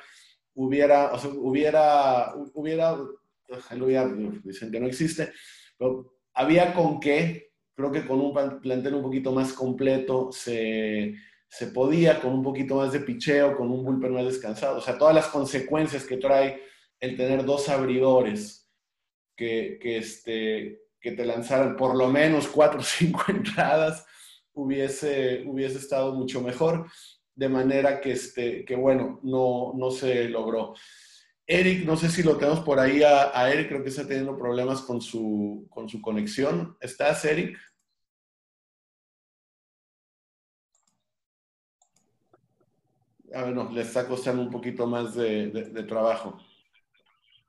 hubiera, 0.52 1.12
o 1.12 1.18
sea, 1.20 1.30
hubiera, 1.30 2.34
hubiera, 2.54 2.96
dicen 4.42 4.72
que 4.72 4.80
no 4.80 4.88
existe, 4.88 5.32
pero 5.78 6.17
había 6.38 6.72
con 6.72 7.00
qué, 7.00 7.50
creo 7.74 7.90
que 7.90 8.06
con 8.06 8.20
un 8.20 8.32
plantel 8.60 8.94
un 8.94 9.02
poquito 9.02 9.32
más 9.32 9.52
completo 9.52 10.30
se, 10.30 11.16
se 11.48 11.66
podía, 11.66 12.20
con 12.20 12.32
un 12.32 12.44
poquito 12.44 12.76
más 12.76 12.92
de 12.92 13.00
picheo, 13.00 13.56
con 13.56 13.72
un 13.72 13.84
bullpen 13.84 14.14
más 14.14 14.24
descansado. 14.24 14.78
O 14.78 14.80
sea, 14.80 14.96
todas 14.96 15.16
las 15.16 15.26
consecuencias 15.26 16.04
que 16.04 16.16
trae 16.16 16.62
el 17.00 17.16
tener 17.16 17.44
dos 17.44 17.68
abridores 17.68 18.70
que, 19.36 19.80
que, 19.82 19.98
este, 19.98 20.82
que 21.00 21.10
te 21.10 21.24
lanzaran 21.26 21.76
por 21.76 21.96
lo 21.96 22.06
menos 22.06 22.46
cuatro 22.46 22.78
o 22.78 22.84
cinco 22.84 23.24
entradas, 23.28 24.06
hubiese, 24.52 25.42
hubiese 25.44 25.78
estado 25.78 26.14
mucho 26.14 26.40
mejor. 26.40 26.86
De 27.34 27.48
manera 27.48 28.00
que, 28.00 28.12
este, 28.12 28.64
que 28.64 28.76
bueno, 28.76 29.18
no, 29.24 29.72
no 29.74 29.90
se 29.90 30.28
logró. 30.28 30.74
Eric, 31.50 31.86
no 31.86 31.96
sé 31.96 32.10
si 32.10 32.22
lo 32.22 32.36
tenemos 32.36 32.60
por 32.60 32.78
ahí 32.78 33.02
a, 33.02 33.50
Eric, 33.50 33.68
creo 33.68 33.82
que 33.82 33.88
está 33.88 34.06
teniendo 34.06 34.36
problemas 34.36 34.82
con 34.82 35.00
su, 35.00 35.66
con 35.70 35.88
su 35.88 36.02
conexión. 36.02 36.76
¿Estás, 36.78 37.24
Eric? 37.24 37.58
A 43.32 43.44
ver, 43.44 43.54
no, 43.54 43.70
le 43.72 43.80
está 43.80 44.06
costando 44.06 44.42
un 44.42 44.50
poquito 44.50 44.86
más 44.86 45.14
de, 45.14 45.84
trabajo. 45.88 46.38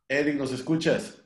Eric, 0.07 0.35
¿nos 0.35 0.53
escuchas? 0.53 1.21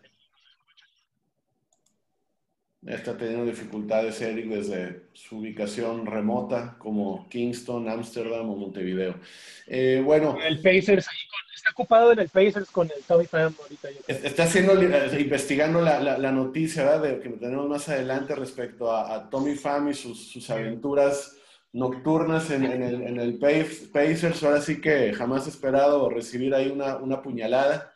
Está 2.87 3.15
teniendo 3.15 3.45
dificultades 3.45 4.19
Eric 4.19 4.47
desde 4.47 5.09
su 5.13 5.37
ubicación 5.37 6.07
remota 6.07 6.75
como 6.79 7.29
Kingston, 7.29 7.87
Ámsterdam 7.87 8.49
o 8.49 8.55
Montevideo. 8.55 9.19
Eh, 9.67 10.01
bueno. 10.03 10.37
El 10.41 10.57
Pacers 10.57 11.05
está 11.07 11.42
ocupado 11.73 12.11
en 12.11 12.19
el 12.19 12.29
Pacers 12.29 12.69
con 12.69 12.89
el 12.89 13.03
Tommy 13.03 13.25
Pham 13.25 13.53
ahorita. 13.61 13.89
Está 14.07 14.43
haciendo, 14.43 14.79
eh, 14.81 15.19
investigando 15.19 15.81
la, 15.81 16.31
noticia 16.31 16.83
¿verdad? 16.83 17.01
de 17.01 17.19
que 17.19 17.29
tenemos 17.29 17.67
más 17.67 17.89
adelante 17.89 18.35
respecto 18.35 18.95
a, 18.95 19.29
Tommy 19.29 19.55
Pham 19.55 19.89
y 19.89 19.93
sus, 19.93 20.49
aventuras 20.49 21.35
nocturnas 21.73 22.49
en, 22.51 22.63
el, 22.63 23.19
en, 23.19 23.39
Pacers. 23.39 24.43
Ahora 24.43 24.61
sí 24.61 24.79
que 24.79 25.13
jamás 25.13 25.47
he 25.47 25.49
esperado 25.49 26.09
recibir 26.09 26.53
ahí 26.53 26.69
una, 26.69 26.97
una 26.97 27.21
puñalada, 27.21 27.93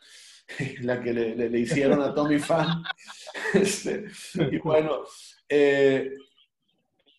la 0.80 1.00
que 1.00 1.12
le, 1.12 1.58
hicieron 1.58 2.02
a 2.02 2.14
Tommy 2.14 2.38
Pham. 2.38 2.84
Este, 3.54 4.06
y 4.50 4.58
bueno, 4.58 5.04
eh, 5.48 6.12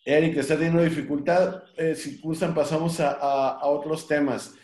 Eric, 0.04 0.38
está 0.38 0.54
teniendo 0.54 0.82
dificultad. 0.82 1.62
Eh, 1.76 1.94
si 1.94 2.18
gustan, 2.18 2.54
pasamos 2.54 3.00
a, 3.00 3.64
otros 3.66 4.06
temas. 4.06 4.54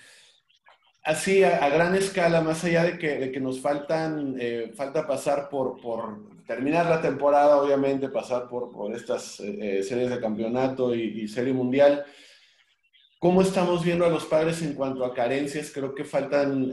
Así, 1.06 1.42
a, 1.44 1.68
gran 1.68 1.94
escala, 1.94 2.40
más 2.42 2.64
allá 2.64 2.84
de 2.84 2.98
que, 2.98 3.16
de 3.16 3.32
que 3.32 3.40
nos 3.40 3.60
faltan, 3.60 4.36
eh, 4.38 4.72
falta 4.76 5.06
pasar 5.06 5.48
por, 5.48 5.80
por, 5.80 6.36
terminar 6.46 6.86
la 6.86 7.00
temporada, 7.00 7.56
obviamente, 7.56 8.08
pasar 8.08 8.48
por, 8.48 8.70
por 8.70 8.94
estas 8.94 9.40
eh, 9.40 9.82
series 9.82 10.10
de 10.10 10.20
campeonato 10.20 10.94
y, 10.94 11.26
serie 11.28 11.52
mundial. 11.52 12.04
¿Cómo 13.18 13.40
estamos 13.40 13.84
viendo 13.84 14.04
a 14.04 14.10
los 14.10 14.26
padres 14.26 14.60
en 14.62 14.74
cuanto 14.74 15.04
a 15.04 15.14
carencias? 15.14 15.70
Creo 15.72 15.94
que 15.94 16.04
faltan 16.04 16.72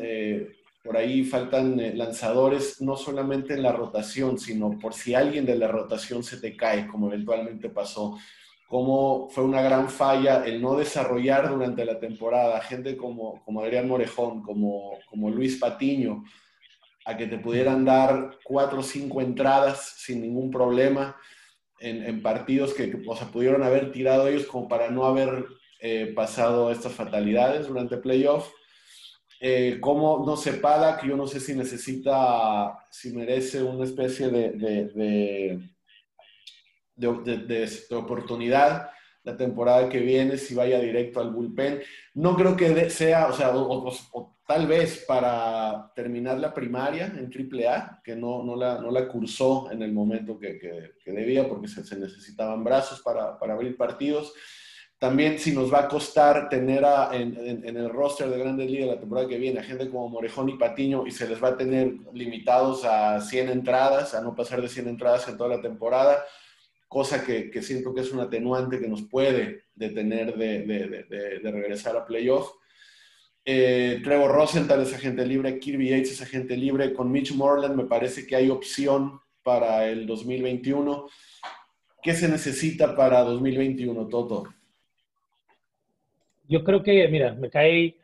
por 0.84 0.98
ahí 0.98 1.24
faltan 1.24 1.80
eh, 1.80 1.94
lanzadores, 1.96 2.82
no 2.82 2.98
solamente 2.98 3.54
en 3.54 3.64
la 3.64 3.72
rotación, 3.72 4.38
sino 4.38 4.78
por 4.78 4.94
si 4.94 5.16
alguien 5.16 5.46
de 5.46 5.56
la 5.56 5.70
rotación 5.70 6.24
se 6.24 6.38
te 6.38 6.58
cae, 6.58 6.88
como 6.88 7.08
eventualmente 7.08 7.70
pasó. 7.70 8.18
Como 8.74 9.30
fue 9.30 9.44
una 9.44 9.62
gran 9.62 9.88
falla 9.88 10.44
el 10.44 10.60
no 10.60 10.76
desarrollar 10.76 11.48
durante 11.48 11.86
la 11.86 12.00
temporada 12.00 12.60
gente 12.60 12.98
como, 12.98 13.40
como 13.46 13.62
Adrián 13.62 13.88
Morejón, 13.88 14.42
como, 14.42 14.98
como 15.06 15.30
Luis 15.30 15.60
Patiño, 15.60 16.24
a 17.06 17.16
que 17.16 17.28
te 17.28 17.38
pudieran 17.38 17.86
dar 17.86 18.40
cuatro 18.44 18.80
o 18.80 18.82
cinco 18.82 19.22
entradas 19.22 19.94
sin 20.00 20.24
ningún 20.24 20.50
problema 20.50 21.16
en, 21.80 22.24
partidos 22.24 22.74
que, 22.74 23.00
o 23.06 23.16
pudieron 23.32 23.62
haber 23.62 23.92
tirado 23.92 24.28
ellos 24.28 24.48
como 24.48 24.68
para 24.68 24.90
no 24.90 25.06
haber 25.06 25.46
eh, 25.80 26.12
pasado 26.16 26.72
estas 26.72 26.94
fatalidades 26.94 27.68
durante 27.68 27.98
playoff. 27.98 28.50
Eh, 29.40 29.78
como, 29.82 30.26
no 30.26 30.36
sé, 30.36 30.60
que 31.00 31.08
yo 31.10 31.16
no 31.16 31.28
sé 31.28 31.40
si 31.40 31.54
necesita, 31.54 32.76
si 32.90 33.14
merece 33.14 33.62
una 33.62 33.84
especie 33.84 34.30
de, 34.30 35.60
de 36.96 37.70
oportunidad 37.92 38.90
la 39.24 39.38
temporada 39.38 39.90
que 39.90 40.00
viene, 40.00 40.38
si 40.38 40.54
vaya 40.54 40.80
directo 40.80 41.20
al 41.20 41.32
bullpen. 41.32 41.82
No 42.16 42.36
creo 42.36 42.56
que 42.56 42.90
sea, 42.90 43.28
o 43.28 43.34
sea, 43.34 43.56
o, 43.56 44.38
tal 44.46 44.68
vez 44.68 45.06
para 45.08 45.92
terminar 45.96 46.38
la 46.40 46.54
primaria 46.54 47.06
en 47.06 47.32
AAA, 47.32 48.02
que 48.04 48.16
no, 48.16 48.44
no, 48.44 48.56
la, 48.56 48.80
no 48.80 48.92
la 48.92 49.08
cursó 49.08 49.72
en 49.72 49.82
el 49.82 49.94
momento 49.94 50.38
que, 50.38 50.60
que, 50.60 51.12
debía, 51.12 51.48
porque 51.48 51.68
se, 51.68 51.84
se, 51.84 51.98
necesitaban 51.98 52.64
brazos 52.64 53.02
para, 53.02 53.40
para, 53.40 53.54
abrir 53.54 53.78
partidos. 53.78 54.34
También 55.00 55.40
si 55.40 55.54
nos 55.54 55.74
va 55.74 55.80
a 55.80 55.88
costar 55.88 56.48
tener 56.50 56.84
en, 57.12 57.66
en, 57.66 57.78
el 57.78 57.90
roster 57.90 58.30
de 58.30 58.38
Grandes 58.38 58.72
Ligas 58.72 58.88
la 58.88 59.00
temporada 59.00 59.28
que 59.28 59.38
viene 59.38 59.60
a 59.60 59.64
gente 59.64 59.90
como 59.90 60.08
Morejón 60.08 60.48
y 60.48 60.58
Patiño 60.58 61.06
y 61.06 61.12
se 61.12 61.28
les 61.28 61.44
va 61.44 61.50
a 61.50 61.58
tener 61.58 61.94
limitados 62.14 62.86
a 62.86 63.20
100 63.20 63.50
entradas, 63.50 64.14
a 64.14 64.22
no 64.22 64.34
pasar 64.34 64.62
de 64.62 64.70
100 64.70 64.88
entradas 64.88 65.28
en 65.28 65.36
toda 65.38 65.58
la 65.58 65.62
temporada 65.62 66.24
cosa 66.94 67.26
que, 67.26 67.60
siento 67.64 67.92
que 67.92 68.02
es 68.02 68.12
un 68.12 68.20
atenuante 68.20 68.80
que 68.80 68.88
nos 68.88 69.02
puede 69.02 69.64
detener 69.74 70.38
de, 70.38 70.60
de, 70.62 71.40
de, 71.40 71.52
regresar 71.52 71.98
a 71.98 72.06
playoff. 72.06 72.52
Eh, 73.44 74.00
Trevor 74.04 74.32
Rosenthal 74.32 74.84
es 74.84 74.94
agente 74.94 75.26
libre, 75.26 75.58
Kirby 75.58 75.90
Yates 75.90 76.12
es 76.12 76.22
agente 76.22 76.56
libre, 76.56 76.94
con 76.94 77.12
Mitch 77.12 77.34
Moreland 77.34 77.76
me 77.76 77.86
parece 77.86 78.28
que 78.28 78.36
hay 78.36 78.52
opción 78.52 79.20
para 79.42 79.90
el 79.90 80.06
2021. 80.06 81.08
¿Qué 82.04 82.14
se 82.14 82.30
necesita 82.30 82.96
para 82.96 83.24
2021, 83.24 84.08
Toto? 84.08 84.44
Yo 86.48 86.64
creo 86.64 86.84
que, 86.84 87.08
mira, 87.08 87.34
me 87.34 87.50
cae, 87.50 87.96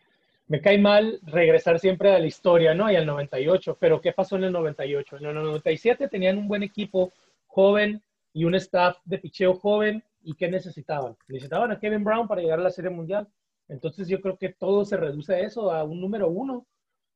me 0.47 0.61
cae 0.61 0.79
mal 0.79 1.19
regresar 1.27 1.77
siempre 1.77 2.11
a 2.11 2.17
la 2.17 2.25
historia, 2.25 2.73
¿no? 2.73 2.91
Y 2.91 2.95
al 2.95 3.05
98, 3.05 3.77
pero 3.79 4.01
¿qué 4.01 4.13
pasó 4.13 4.35
en 4.37 4.45
el 4.45 4.51
98? 4.51 5.17
En 5.17 5.25
el 5.27 5.35
97 5.35 6.07
tenían 6.07 6.39
un 6.39 6.47
buen 6.47 6.63
equipo 6.63 7.13
joven, 7.45 8.01
y 8.33 8.45
un 8.45 8.55
staff 8.55 8.97
de 9.05 9.19
picheo 9.19 9.55
joven. 9.55 10.03
¿Y 10.21 10.35
qué 10.35 10.49
necesitaban? 10.49 11.15
Necesitaban 11.27 11.71
a 11.71 11.79
Kevin 11.79 12.03
Brown 12.03 12.27
para 12.27 12.41
llegar 12.41 12.59
a 12.59 12.63
la 12.63 12.71
Serie 12.71 12.91
Mundial. 12.91 13.27
Entonces 13.69 14.07
yo 14.07 14.19
creo 14.21 14.37
que 14.37 14.49
todo 14.49 14.83
se 14.83 14.97
reduce 14.97 15.33
a 15.33 15.39
eso, 15.39 15.71
a 15.71 15.83
un 15.83 16.01
número 16.01 16.29
uno, 16.29 16.67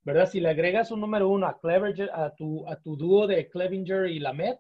¿verdad? 0.04 0.30
Si 0.30 0.40
le 0.40 0.50
agregas 0.50 0.92
un 0.92 1.02
número 1.02 1.28
uno 1.28 1.48
a, 1.48 1.60
Clevenger, 1.60 2.10
a, 2.14 2.34
tu, 2.36 2.68
a 2.68 2.76
tu 2.78 2.96
dúo 2.96 3.28
de 3.28 3.50
Clevinger 3.50 4.08
y 4.08 4.20
Lamet, 4.20 4.60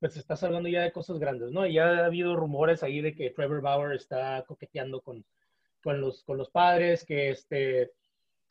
pues 0.00 0.16
estás 0.16 0.42
hablando 0.42 0.68
ya 0.68 0.82
de 0.82 0.92
cosas 0.92 1.18
grandes, 1.18 1.52
¿no? 1.52 1.66
Ya 1.66 1.84
ha 1.86 2.06
habido 2.06 2.34
rumores 2.34 2.82
ahí 2.82 3.00
de 3.00 3.14
que 3.14 3.30
Trevor 3.30 3.60
Bauer 3.60 3.94
está 3.94 4.42
coqueteando 4.46 5.00
con, 5.00 5.24
con, 5.82 6.00
los, 6.00 6.24
con 6.24 6.38
los 6.38 6.50
padres, 6.50 7.04
que 7.04 7.30
este, 7.30 7.92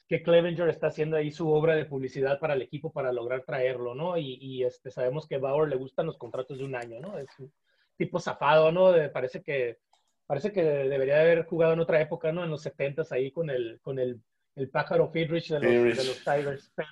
que 0.10 0.24
Clevenger 0.24 0.68
está 0.70 0.88
haciendo 0.88 1.18
ahí 1.18 1.32
su 1.32 1.48
obra 1.52 1.76
de 1.76 1.86
publicidad 1.86 2.40
para 2.40 2.56
el 2.56 2.64
equipo 2.64 2.92
para 2.92 3.14
lograr 3.14 3.44
traerlo, 3.44 3.94
¿no? 3.94 4.18
Y, 4.18 4.64
este, 4.64 4.90
sabemos 4.90 5.28
que 5.28 5.38
Bauer 5.38 5.70
le 5.70 5.76
gustan 5.76 6.08
los 6.08 6.18
contratos 6.18 6.58
de 6.58 6.64
un 6.64 6.76
año, 6.76 7.00
¿no? 7.00 7.20
Es 7.20 7.30
un 7.38 7.54
tipo 7.96 8.20
zafado, 8.20 8.72
¿no? 8.72 8.92
parece 9.14 9.44
que 9.44 9.78
parece 10.26 10.52
que 10.52 10.64
debería 10.64 11.22
haber 11.22 11.46
jugado 11.46 11.74
en 11.74 11.80
otra 11.80 12.02
época, 12.02 12.32
¿no? 12.32 12.44
En 12.44 12.50
los 12.50 12.64
70 12.64 13.04
ahí 13.12 13.32
con 13.32 13.52
el, 13.52 13.80
con 13.82 14.00
el, 14.00 14.20
el 14.56 14.70
pájaro 14.70 15.10
Friedrich 15.10 15.50
de 15.50 15.60
los, 15.60 15.98
de 15.98 16.04
los 16.04 16.24
Tigers. 16.24 16.72
Pero, 16.76 16.90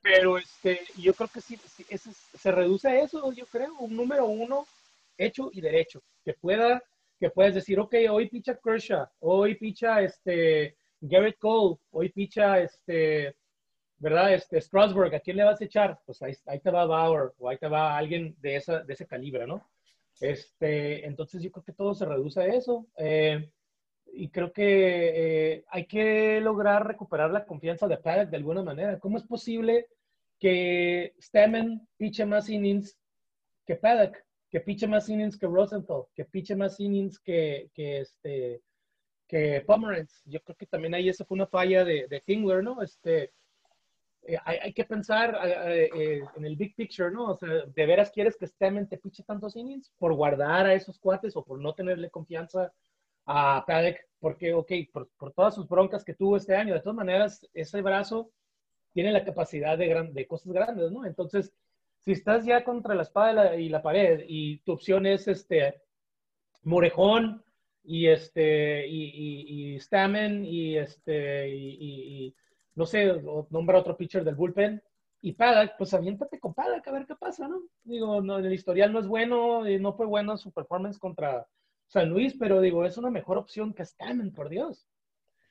pero 0.00 0.38
este, 0.38 0.80
yo 0.96 1.14
creo 1.14 1.28
que 1.28 1.40
sí, 1.40 1.56
se 1.56 2.52
reduce 2.52 2.88
a 2.88 3.00
eso, 3.00 3.32
yo 3.32 3.46
creo, 3.46 3.74
un 3.80 3.96
número 3.96 4.26
uno 4.26 4.66
hecho 5.18 5.50
y 5.52 5.60
derecho, 5.60 6.00
que 6.24 6.34
pueda, 6.34 6.80
que 7.18 7.30
puedas 7.30 7.54
decir, 7.54 7.80
ok, 7.80 7.94
hoy 8.10 8.28
picha 8.28 8.56
Kershaw, 8.62 9.08
hoy 9.20 9.56
picha 9.56 10.00
este, 10.02 10.76
Garrett 11.00 11.38
Cole, 11.38 11.78
hoy 11.90 12.08
picha 12.10 12.60
este, 12.60 13.36
¿verdad? 13.98 14.34
Este, 14.34 14.60
Strasburg, 14.60 15.14
¿a 15.14 15.20
quién 15.20 15.36
le 15.36 15.44
vas 15.44 15.60
a 15.60 15.64
echar? 15.64 15.98
Pues 16.04 16.22
ahí, 16.22 16.34
te 16.60 16.70
va 16.70 16.86
Bauer 16.86 17.32
o 17.38 17.48
ahí 17.48 17.58
te 17.58 17.68
va 17.68 17.96
alguien 17.96 18.36
de, 18.40 18.56
esa, 18.56 18.82
de 18.82 18.92
ese 18.92 19.06
calibre, 19.06 19.46
¿no? 19.46 19.68
Este, 20.20 21.06
entonces 21.06 21.42
yo 21.42 21.50
creo 21.50 21.64
que 21.64 21.72
todo 21.72 21.94
se 21.94 22.06
reduce 22.06 22.40
a 22.40 22.46
eso. 22.46 22.86
Eh, 22.96 23.50
y 24.12 24.30
creo 24.30 24.52
que 24.52 25.54
eh, 25.54 25.64
hay 25.68 25.86
que 25.86 26.40
lograr 26.40 26.86
recuperar 26.86 27.30
la 27.30 27.44
confianza 27.44 27.86
de 27.86 27.98
Paddock 27.98 28.30
de 28.30 28.36
alguna 28.36 28.62
manera. 28.62 28.98
¿Cómo 28.98 29.18
es 29.18 29.24
posible 29.24 29.88
que 30.38 31.14
Stemmen 31.20 31.86
piche 31.96 32.24
más 32.24 32.48
innings 32.48 32.96
que 33.66 33.76
Paddock, 33.76 34.16
que 34.50 34.60
piche 34.60 34.86
más 34.86 35.08
innings 35.08 35.36
que 35.36 35.46
Rosenthal, 35.46 36.04
que 36.14 36.24
piche 36.24 36.54
más 36.54 36.78
innings 36.80 37.18
que, 37.18 37.70
que 37.74 38.00
este, 38.00 38.62
que 39.26 39.62
Pomeranz. 39.66 40.22
Yo 40.24 40.40
creo 40.40 40.56
que 40.56 40.66
también 40.66 40.94
ahí 40.94 41.08
esa 41.08 41.24
fue 41.24 41.36
una 41.36 41.46
falla 41.46 41.84
de, 41.84 42.06
de 42.08 42.20
Tingler, 42.20 42.62
¿no? 42.62 42.82
Este, 42.82 43.32
eh, 44.22 44.38
hay, 44.44 44.58
hay, 44.62 44.72
que 44.72 44.84
pensar 44.84 45.38
eh, 45.44 45.90
eh, 45.94 46.22
en 46.36 46.44
el 46.44 46.56
big 46.56 46.74
picture, 46.74 47.10
¿no? 47.10 47.30
O 47.30 47.36
sea, 47.36 47.48
¿de 47.48 47.86
veras 47.86 48.10
quieres 48.10 48.36
que 48.36 48.46
Stemmen 48.46 48.88
te 48.88 48.98
piche 48.98 49.22
tantos 49.22 49.56
innings 49.56 49.90
por 49.98 50.14
guardar 50.14 50.66
a 50.66 50.74
esos 50.74 50.98
cuates 50.98 51.36
o 51.36 51.44
por 51.44 51.60
no 51.60 51.74
tenerle 51.74 52.10
confianza 52.10 52.72
a 53.26 53.64
Paddock? 53.66 53.96
Porque, 54.18 54.52
ok, 54.54 54.72
por, 54.92 55.08
por, 55.16 55.32
todas 55.32 55.54
sus 55.54 55.68
broncas 55.68 56.04
que 56.04 56.14
tuvo 56.14 56.36
este 56.36 56.56
año, 56.56 56.74
de 56.74 56.80
todas 56.80 56.96
maneras, 56.96 57.46
ese 57.52 57.82
brazo 57.82 58.30
tiene 58.92 59.12
la 59.12 59.24
capacidad 59.24 59.76
de, 59.76 59.88
gran, 59.88 60.12
de 60.14 60.26
cosas 60.26 60.52
grandes, 60.52 60.90
¿no? 60.90 61.04
Entonces, 61.04 61.52
si 62.00 62.12
estás 62.12 62.44
ya 62.44 62.64
contra 62.64 62.94
la 62.94 63.02
espada 63.02 63.56
y 63.56 63.68
la, 63.68 63.82
pared 63.82 64.24
y 64.26 64.58
tu 64.58 64.72
opción 64.72 65.06
es 65.06 65.28
este 65.28 65.82
Morejón 66.62 67.44
y 67.86 68.08
este 68.08 68.86
y, 68.86 69.04
y, 69.04 69.74
y 69.74 69.80
Stamen 69.80 70.44
y 70.44 70.76
este 70.76 71.48
y, 71.48 72.34
no 72.74 72.84
sé, 72.84 73.22
nombra 73.50 73.78
otro 73.78 73.96
pitcher 73.96 74.24
del 74.24 74.34
bullpen 74.34 74.82
y 75.22 75.32
Paddock, 75.32 75.72
pues 75.78 75.94
aviéntate 75.94 76.38
con 76.38 76.52
Paddock 76.52 76.86
a 76.86 76.92
ver 76.92 77.06
qué 77.06 77.14
pasa, 77.14 77.48
¿no? 77.48 77.62
Digo, 77.84 78.20
no, 78.20 78.38
el 78.38 78.52
historial 78.52 78.92
no 78.92 78.98
es 78.98 79.06
bueno, 79.06 79.64
no 79.64 79.92
fue 79.94 80.06
bueno 80.06 80.36
su 80.36 80.52
performance 80.52 80.98
contra 80.98 81.46
San 81.86 82.10
Luis, 82.10 82.36
pero 82.38 82.60
digo, 82.60 82.84
es 82.84 82.98
una 82.98 83.10
mejor 83.10 83.38
opción 83.38 83.72
que 83.72 83.84
Stamen, 83.84 84.32
por 84.32 84.48
Dios. 84.48 84.86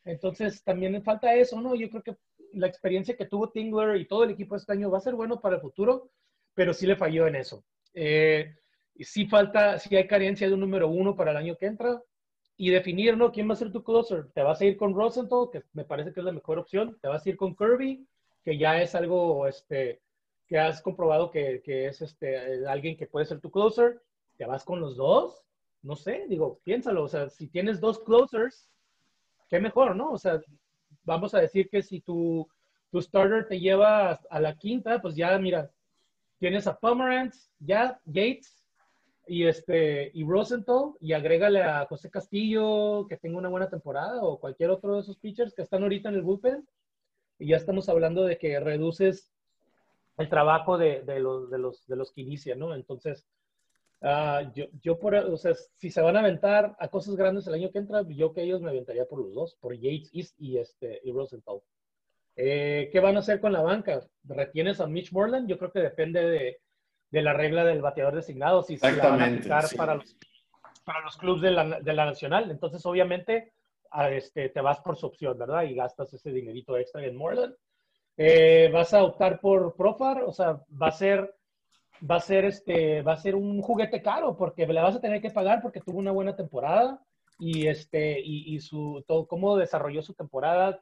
Entonces, 0.03 0.63
también 0.63 1.01
falta 1.03 1.33
eso, 1.33 1.59
¿no? 1.61 1.75
Yo 1.75 1.89
creo 1.89 2.03
que 2.03 2.15
la 2.53 2.67
experiencia 2.67 3.17
que 3.17 3.25
tuvo 3.25 3.49
Tingler 3.49 3.97
y 3.97 4.07
todo 4.07 4.23
el 4.23 4.31
equipo 4.31 4.55
este 4.55 4.73
año 4.73 4.91
va 4.91 4.99
a 4.99 5.01
ser 5.01 5.15
bueno 5.15 5.41
para 5.41 5.55
el 5.55 5.61
futuro, 5.61 6.11
pero 6.53 6.73
sí 6.73 6.85
le 6.85 6.95
falló 6.95 7.27
en 7.27 7.35
eso. 7.35 7.65
Eh, 7.93 8.55
y 8.93 9.03
sí 9.03 9.25
falta, 9.25 9.79
sí 9.79 9.93
hay 9.95 10.07
carencia 10.07 10.47
de 10.47 10.53
un 10.53 10.59
número 10.59 10.87
uno 10.87 11.15
para 11.15 11.31
el 11.31 11.37
año 11.37 11.57
que 11.57 11.65
entra 11.65 12.01
y 12.57 12.69
definir, 12.69 13.17
¿no? 13.17 13.31
¿Quién 13.31 13.49
va 13.49 13.53
a 13.53 13.57
ser 13.57 13.71
tu 13.71 13.83
closer? 13.83 14.27
¿Te 14.33 14.41
vas 14.41 14.61
a 14.61 14.65
ir 14.65 14.77
con 14.77 14.93
Rosenthal, 14.93 15.49
que 15.51 15.63
me 15.73 15.83
parece 15.83 16.13
que 16.13 16.21
es 16.21 16.25
la 16.25 16.31
mejor 16.31 16.59
opción? 16.59 16.97
¿Te 17.01 17.07
vas 17.07 17.25
a 17.25 17.29
ir 17.29 17.37
con 17.37 17.55
Kirby, 17.55 18.05
que 18.43 18.57
ya 18.57 18.81
es 18.81 18.95
algo, 18.95 19.47
este, 19.47 20.01
que 20.47 20.57
has 20.57 20.81
comprobado 20.81 21.31
que, 21.31 21.61
que 21.63 21.87
es 21.87 22.01
este, 22.01 22.65
alguien 22.65 22.95
que 22.95 23.07
puede 23.07 23.25
ser 23.25 23.41
tu 23.41 23.51
closer? 23.51 24.01
¿Te 24.37 24.45
vas 24.45 24.63
con 24.63 24.79
los 24.79 24.95
dos? 24.95 25.41
No 25.81 25.95
sé, 25.95 26.25
digo, 26.27 26.59
piénsalo, 26.63 27.03
o 27.03 27.07
sea, 27.07 27.29
si 27.29 27.47
tienes 27.47 27.79
dos 27.79 27.99
closers, 27.99 28.69
qué 29.49 29.59
mejor, 29.59 29.95
¿no? 29.95 30.11
O 30.11 30.17
sea, 30.17 30.41
vamos 31.03 31.35
a 31.35 31.39
decir 31.39 31.69
que 31.69 31.83
si 31.83 32.01
tu, 32.01 32.47
tu 32.91 33.01
starter 33.01 33.47
te 33.47 33.59
lleva 33.59 34.19
a 34.29 34.39
la 34.39 34.55
quinta, 34.55 35.01
pues 35.01 35.15
ya, 35.15 35.37
mira, 35.37 35.69
tienes 36.39 36.67
a 36.67 36.77
Pomeranz, 36.79 37.51
ya, 37.59 37.99
Gates, 38.05 38.64
y 39.27 39.45
este 39.45 40.11
y 40.13 40.23
Rosenthal 40.23 40.93
y 40.99 41.13
agrégale 41.13 41.61
a 41.61 41.85
José 41.85 42.09
Castillo 42.09 43.07
que 43.07 43.17
tenga 43.17 43.37
una 43.37 43.49
buena 43.49 43.69
temporada 43.69 44.21
o 44.21 44.39
cualquier 44.39 44.69
otro 44.69 44.95
de 44.95 45.01
esos 45.01 45.17
pitchers 45.17 45.53
que 45.53 45.63
están 45.63 45.83
ahorita 45.83 46.09
en 46.09 46.15
el 46.15 46.21
bullpen 46.21 46.67
y 47.39 47.47
ya 47.47 47.57
estamos 47.57 47.89
hablando 47.89 48.23
de 48.23 48.37
que 48.37 48.59
reduces 48.59 49.31
el 50.17 50.29
trabajo 50.29 50.77
de, 50.77 51.01
de 51.01 51.19
los, 51.19 51.49
de, 51.49 51.57
los, 51.57 51.85
de 51.87 51.95
los 51.95 52.11
que 52.11 52.21
inician, 52.21 52.59
¿no? 52.59 52.73
Entonces, 52.73 53.27
uh, 54.01 54.51
yo, 54.53 54.65
yo 54.81 54.97
por, 54.97 55.15
o 55.15 55.37
sea, 55.37 55.53
si 55.75 55.89
se 55.89 56.01
van 56.01 56.15
a 56.15 56.19
aventar 56.19 56.75
a 56.79 56.87
cosas 56.87 57.15
grandes 57.15 57.47
el 57.47 57.55
año 57.55 57.71
que 57.71 57.79
entra, 57.79 58.03
yo 58.07 58.33
que 58.33 58.43
ellos 58.43 58.61
me 58.61 58.69
aventaría 58.69 59.05
por 59.05 59.19
los 59.19 59.33
dos, 59.33 59.55
por 59.59 59.75
Yates 59.75 60.33
y, 60.37 60.57
este, 60.57 61.01
y 61.03 61.11
Rosenthal. 61.11 61.59
Eh, 62.37 62.89
¿Qué 62.91 62.99
van 62.99 63.15
a 63.15 63.19
hacer 63.19 63.39
con 63.39 63.53
la 63.53 63.61
banca? 63.61 64.05
¿Retienes 64.23 64.79
a 64.79 64.87
Mitch 64.87 65.11
Moreland? 65.11 65.47
Yo 65.47 65.57
creo 65.57 65.71
que 65.71 65.79
depende 65.79 66.21
de, 66.21 66.59
de 67.11 67.21
la 67.21 67.33
regla 67.33 67.63
del 67.63 67.81
bateador 67.81 68.15
designado, 68.15 68.63
si 68.63 68.77
se 68.77 68.95
van 68.95 69.21
a 69.21 69.25
aplicar 69.25 69.65
para, 69.75 69.95
los, 69.95 70.17
para 70.83 71.01
los 71.01 71.17
clubes 71.17 71.41
de 71.41 71.51
la, 71.51 71.79
de 71.79 71.93
la 71.93 72.05
nacional. 72.05 72.49
Entonces, 72.51 72.85
obviamente, 72.85 73.53
a 73.91 74.09
este, 74.09 74.49
te 74.49 74.61
vas 74.61 74.79
por 74.79 74.97
su 74.97 75.05
opción, 75.05 75.37
¿verdad? 75.37 75.63
Y 75.63 75.75
gastas 75.75 76.13
ese 76.13 76.31
dinerito 76.31 76.77
extra 76.77 77.05
en 77.05 77.15
Moreland. 77.15 77.55
Eh, 78.17 78.69
vas 78.73 78.93
a 78.93 79.03
optar 79.03 79.39
por 79.39 79.75
Profar, 79.75 80.23
o 80.23 80.31
sea, 80.31 80.61
va 80.81 80.87
a 80.87 80.91
ser 80.91 81.35
va 82.09 82.17
a 82.17 82.19
ser 82.19 82.43
este 82.43 83.01
va 83.01 83.13
a 83.13 83.17
ser 83.17 83.35
un 83.35 83.61
juguete 83.61 84.01
caro 84.01 84.35
porque 84.35 84.67
le 84.67 84.81
vas 84.81 84.97
a 84.97 84.99
tener 84.99 85.21
que 85.21 85.29
pagar 85.29 85.61
porque 85.61 85.79
tuvo 85.79 85.97
una 85.97 86.11
buena 86.11 86.35
temporada 86.35 87.01
y 87.39 87.67
este 87.67 88.19
y, 88.19 88.53
y 88.53 88.59
su 88.59 89.01
todo 89.07 89.25
cómo 89.25 89.55
desarrolló 89.55 90.01
su 90.01 90.13
temporada 90.13 90.77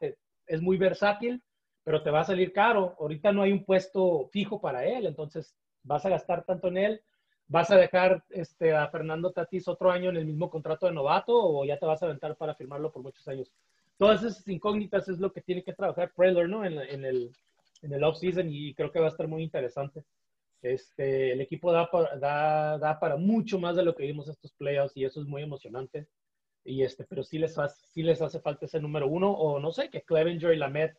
es 0.47 0.61
muy 0.63 0.77
versátil 0.77 1.43
pero 1.83 2.01
te 2.01 2.11
va 2.11 2.21
a 2.21 2.25
salir 2.25 2.53
caro. 2.53 2.95
Ahorita 2.99 3.31
no 3.31 3.41
hay 3.41 3.51
un 3.51 3.65
puesto 3.65 4.29
fijo 4.31 4.61
para 4.61 4.85
él, 4.85 5.05
entonces 5.05 5.55
vas 5.83 6.05
a 6.05 6.09
gastar 6.09 6.43
tanto 6.43 6.67
en 6.67 6.77
él. 6.77 7.01
¿Vas 7.47 7.69
a 7.71 7.77
dejar 7.77 8.23
este, 8.29 8.73
a 8.73 8.87
Fernando 8.87 9.31
Tatis 9.31 9.67
otro 9.67 9.91
año 9.91 10.09
en 10.09 10.17
el 10.17 10.25
mismo 10.25 10.49
contrato 10.49 10.85
de 10.85 10.93
novato 10.93 11.33
o 11.35 11.65
ya 11.65 11.77
te 11.77 11.85
vas 11.85 12.01
a 12.01 12.05
aventar 12.05 12.35
para 12.35 12.55
firmarlo 12.55 12.91
por 12.91 13.03
muchos 13.03 13.27
años? 13.27 13.51
Todas 13.97 14.23
esas 14.23 14.47
incógnitas 14.47 15.07
es 15.09 15.19
lo 15.19 15.31
que 15.31 15.41
tiene 15.41 15.63
que 15.63 15.73
trabajar 15.73 16.11
Preller 16.15 16.49
¿no? 16.49 16.65
en, 16.65 16.79
en 16.79 17.05
el, 17.05 17.31
en 17.81 17.93
el 17.93 18.03
off-season 18.03 18.49
y 18.49 18.73
creo 18.73 18.91
que 18.91 18.99
va 18.99 19.07
a 19.07 19.09
estar 19.09 19.27
muy 19.27 19.43
interesante. 19.43 20.03
Este, 20.61 21.33
el 21.33 21.41
equipo 21.41 21.73
da 21.73 21.91
para, 21.91 22.15
da, 22.17 22.77
da 22.77 22.99
para 22.99 23.17
mucho 23.17 23.59
más 23.59 23.75
de 23.75 23.83
lo 23.83 23.93
que 23.93 24.05
vimos 24.05 24.29
estos 24.29 24.53
playoffs 24.53 24.95
y 24.95 25.03
eso 25.03 25.21
es 25.21 25.27
muy 25.27 25.43
emocionante. 25.43 26.07
Y 26.63 26.83
este, 26.83 27.03
pero 27.03 27.23
sí 27.23 27.37
les, 27.37 27.57
hace, 27.59 27.85
sí 27.87 28.01
les 28.01 28.21
hace 28.21 28.39
falta 28.39 28.65
ese 28.65 28.79
número 28.79 29.07
uno 29.07 29.29
o 29.29 29.59
no 29.59 29.71
sé, 29.73 29.89
que 29.89 30.03
Clevenger 30.03 30.53
y 30.53 30.57
Lamet 30.57 30.97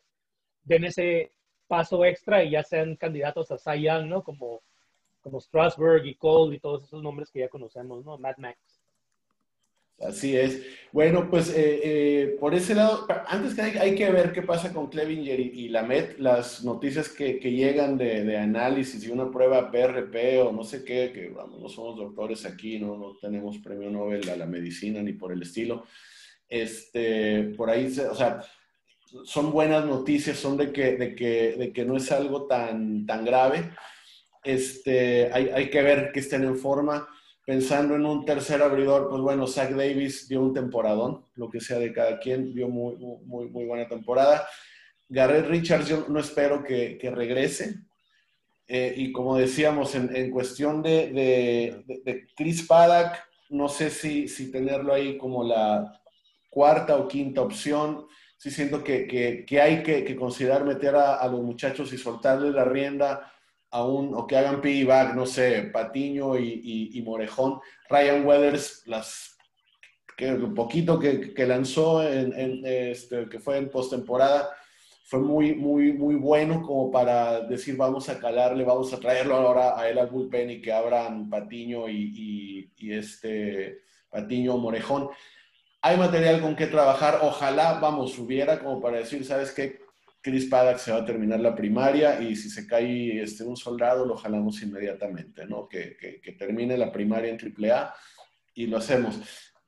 den 0.63 0.85
ese 0.85 1.31
paso 1.67 2.05
extra 2.05 2.43
y 2.43 2.51
ya 2.51 2.63
sean 2.63 2.95
candidatos 2.95 3.49
a 3.51 3.57
Cy 3.57 3.81
Young, 3.81 4.05
¿no? 4.07 4.23
Como, 4.23 4.61
como 5.25 5.41
Strasburg 5.41 6.05
y 6.05 6.13
Cole 6.13 6.55
y 6.55 6.59
todos 6.59 6.83
esos 6.83 7.01
nombres 7.01 7.31
que 7.31 7.39
ya 7.39 7.49
conocemos, 7.49 8.05
¿no? 8.05 8.15
Mad 8.19 8.37
Max. 8.37 8.59
Así 9.99 10.37
es. 10.37 10.61
Bueno, 10.91 11.27
pues 11.31 11.49
eh, 11.49 11.81
eh, 11.83 12.37
por 12.39 12.53
ese 12.53 12.75
lado, 12.75 13.07
antes 13.27 13.55
que 13.55 13.61
hay, 13.61 13.95
que 13.95 14.11
ver 14.11 14.33
qué 14.33 14.43
pasa 14.43 14.71
con 14.71 14.87
Clevinger 14.87 15.39
y, 15.39 15.69
la 15.69 15.81
Met, 15.81 16.19
las 16.19 16.63
noticias 16.63 17.09
que, 17.09 17.39
llegan 17.39 17.97
de, 17.97 18.37
análisis 18.37 19.03
y 19.03 19.09
una 19.09 19.31
prueba 19.31 19.71
PRP 19.71 20.43
o 20.43 20.51
no 20.51 20.63
sé 20.63 20.83
qué, 20.85 21.11
que 21.11 21.29
vamos, 21.29 21.59
no 21.59 21.69
somos 21.69 21.97
doctores 21.97 22.45
aquí, 22.45 22.77
no, 22.77 22.95
no 22.95 23.15
tenemos 23.19 23.57
premio 23.57 23.89
Nobel 23.89 24.29
a 24.29 24.35
la 24.35 24.45
medicina 24.45 25.01
ni 25.01 25.13
por 25.13 25.31
el 25.31 25.41
estilo. 25.41 25.85
Este, 26.47 27.45
por 27.57 27.71
ahí, 27.71 27.87
o 27.87 28.13
sea, 28.13 28.43
son 29.23 29.51
buenas 29.51 29.85
noticias, 29.85 30.37
son 30.37 30.55
de 30.55 30.71
que, 30.71 30.97
de 30.97 31.15
que, 31.15 31.55
de 31.57 31.73
que 31.73 31.83
no 31.83 31.97
es 31.97 32.11
algo 32.11 32.45
tan, 32.45 33.07
tan 33.07 33.25
grave. 33.25 33.71
Este, 34.45 35.31
hay, 35.33 35.69
que 35.71 35.81
ver 35.81 36.11
que 36.11 36.19
estén 36.19 36.43
en 36.43 36.55
forma 36.55 37.07
pensando 37.43 37.95
en 37.95 38.05
un 38.05 38.25
tercer 38.25 38.61
abridor, 38.61 39.09
pues 39.09 39.21
bueno, 39.21 39.47
Zach 39.47 39.71
Davis 39.71 40.27
dio 40.27 40.41
un 40.41 40.53
temporadón, 40.53 41.25
lo 41.35 41.49
que 41.49 41.59
sea 41.59 41.79
de 41.79 41.91
cada 41.91 42.19
quien, 42.19 42.53
dio 42.53 42.69
muy, 42.69 42.95
buena 43.47 43.87
temporada. 43.87 44.47
Garrett 45.09 45.47
Richards, 45.47 45.87
yo 45.87 46.05
no 46.09 46.19
espero 46.19 46.63
que, 46.63 46.99
regrese. 47.13 47.75
Eh, 48.67 48.93
y 48.97 49.11
como 49.11 49.35
decíamos, 49.35 49.95
en, 49.95 50.29
cuestión 50.31 50.83
de, 50.83 51.83
Chris 52.35 52.63
Paddock, 52.67 53.17
no 53.49 53.67
sé 53.67 53.89
si, 53.89 54.27
si, 54.27 54.51
tenerlo 54.51 54.93
ahí 54.93 55.17
como 55.17 55.43
la 55.43 56.01
cuarta 56.51 56.97
o 56.97 57.07
quinta 57.07 57.41
opción. 57.41 58.05
Sí 58.37 58.51
siento 58.51 58.83
que, 58.83 59.45
hay 59.59 59.81
que, 59.83 60.15
considerar 60.15 60.65
meter 60.65 60.95
a, 60.95 61.15
a 61.15 61.27
los 61.27 61.41
muchachos 61.41 61.93
y 61.93 61.97
soltarles 61.97 62.53
la 62.53 62.65
rienda 62.65 63.31
o 63.71 64.27
que 64.27 64.37
hagan 64.37 64.61
piggyback, 64.61 65.15
no 65.15 65.25
sé, 65.25 65.69
Patiño 65.73 66.37
y, 66.37 67.01
Morejón. 67.05 67.59
Ryan 67.89 68.25
Weathers, 68.25 68.83
las, 68.85 69.37
que, 70.15 70.31
un 70.31 70.53
poquito 70.53 70.99
que, 70.99 71.45
lanzó, 71.45 72.07
en, 72.07 72.65
este, 72.65 73.27
que 73.27 73.39
fue 73.39 73.57
en 73.57 73.69
postemporada, 73.69 74.49
fue 75.07 75.19
muy, 75.19 75.53
muy, 75.53 75.93
muy 75.93 76.15
bueno 76.15 76.63
como 76.63 76.89
para 76.89 77.41
decir, 77.41 77.77
vamos 77.77 78.09
a 78.09 78.19
calarle, 78.19 78.63
vamos 78.63 78.91
a 78.91 78.99
traerlo 78.99 79.35
ahora 79.35 79.79
a 79.79 79.87
él 79.87 79.99
al 79.99 80.07
bullpen 80.07 80.49
y 80.49 80.61
que 80.61 80.73
abran 80.73 81.29
Patiño 81.29 81.87
y, 81.89 82.71
y 82.75 82.93
este 82.93 83.81
Patiño 84.09 84.57
Morejón. 84.57 85.09
Hay 85.81 85.97
material 85.97 86.41
con 86.41 86.55
que 86.55 86.65
trabajar, 86.65 87.19
ojalá, 87.21 87.73
vamos, 87.79 88.17
hubiera 88.17 88.57
como 88.57 88.81
para 88.81 88.97
decir, 88.97 89.23
¿sabes 89.23 89.51
qué? 89.51 89.84
Chris 90.25 90.47
Paddock 90.47 90.79
se 90.79 90.91
va 90.91 90.97
a 90.97 91.05
terminar 91.05 91.39
la 91.39 91.53
primaria 91.53 92.19
y 92.19 92.35
si 92.35 92.49
se 92.49 92.65
cae 92.65 93.21
este, 93.21 93.43
un 93.43 93.55
soldado 93.55 94.07
lo 94.07 94.17
jalamos 94.17 94.59
inmediatamente, 94.63 95.45
¿no? 95.45 95.69
Que, 95.69 95.95
que, 95.95 96.31
termine 96.31 96.79
la 96.79 96.91
primaria 96.91 97.29
en 97.29 97.37
AAA 97.37 97.93
y 98.55 98.65
lo 98.65 98.77
hacemos. 98.77 99.19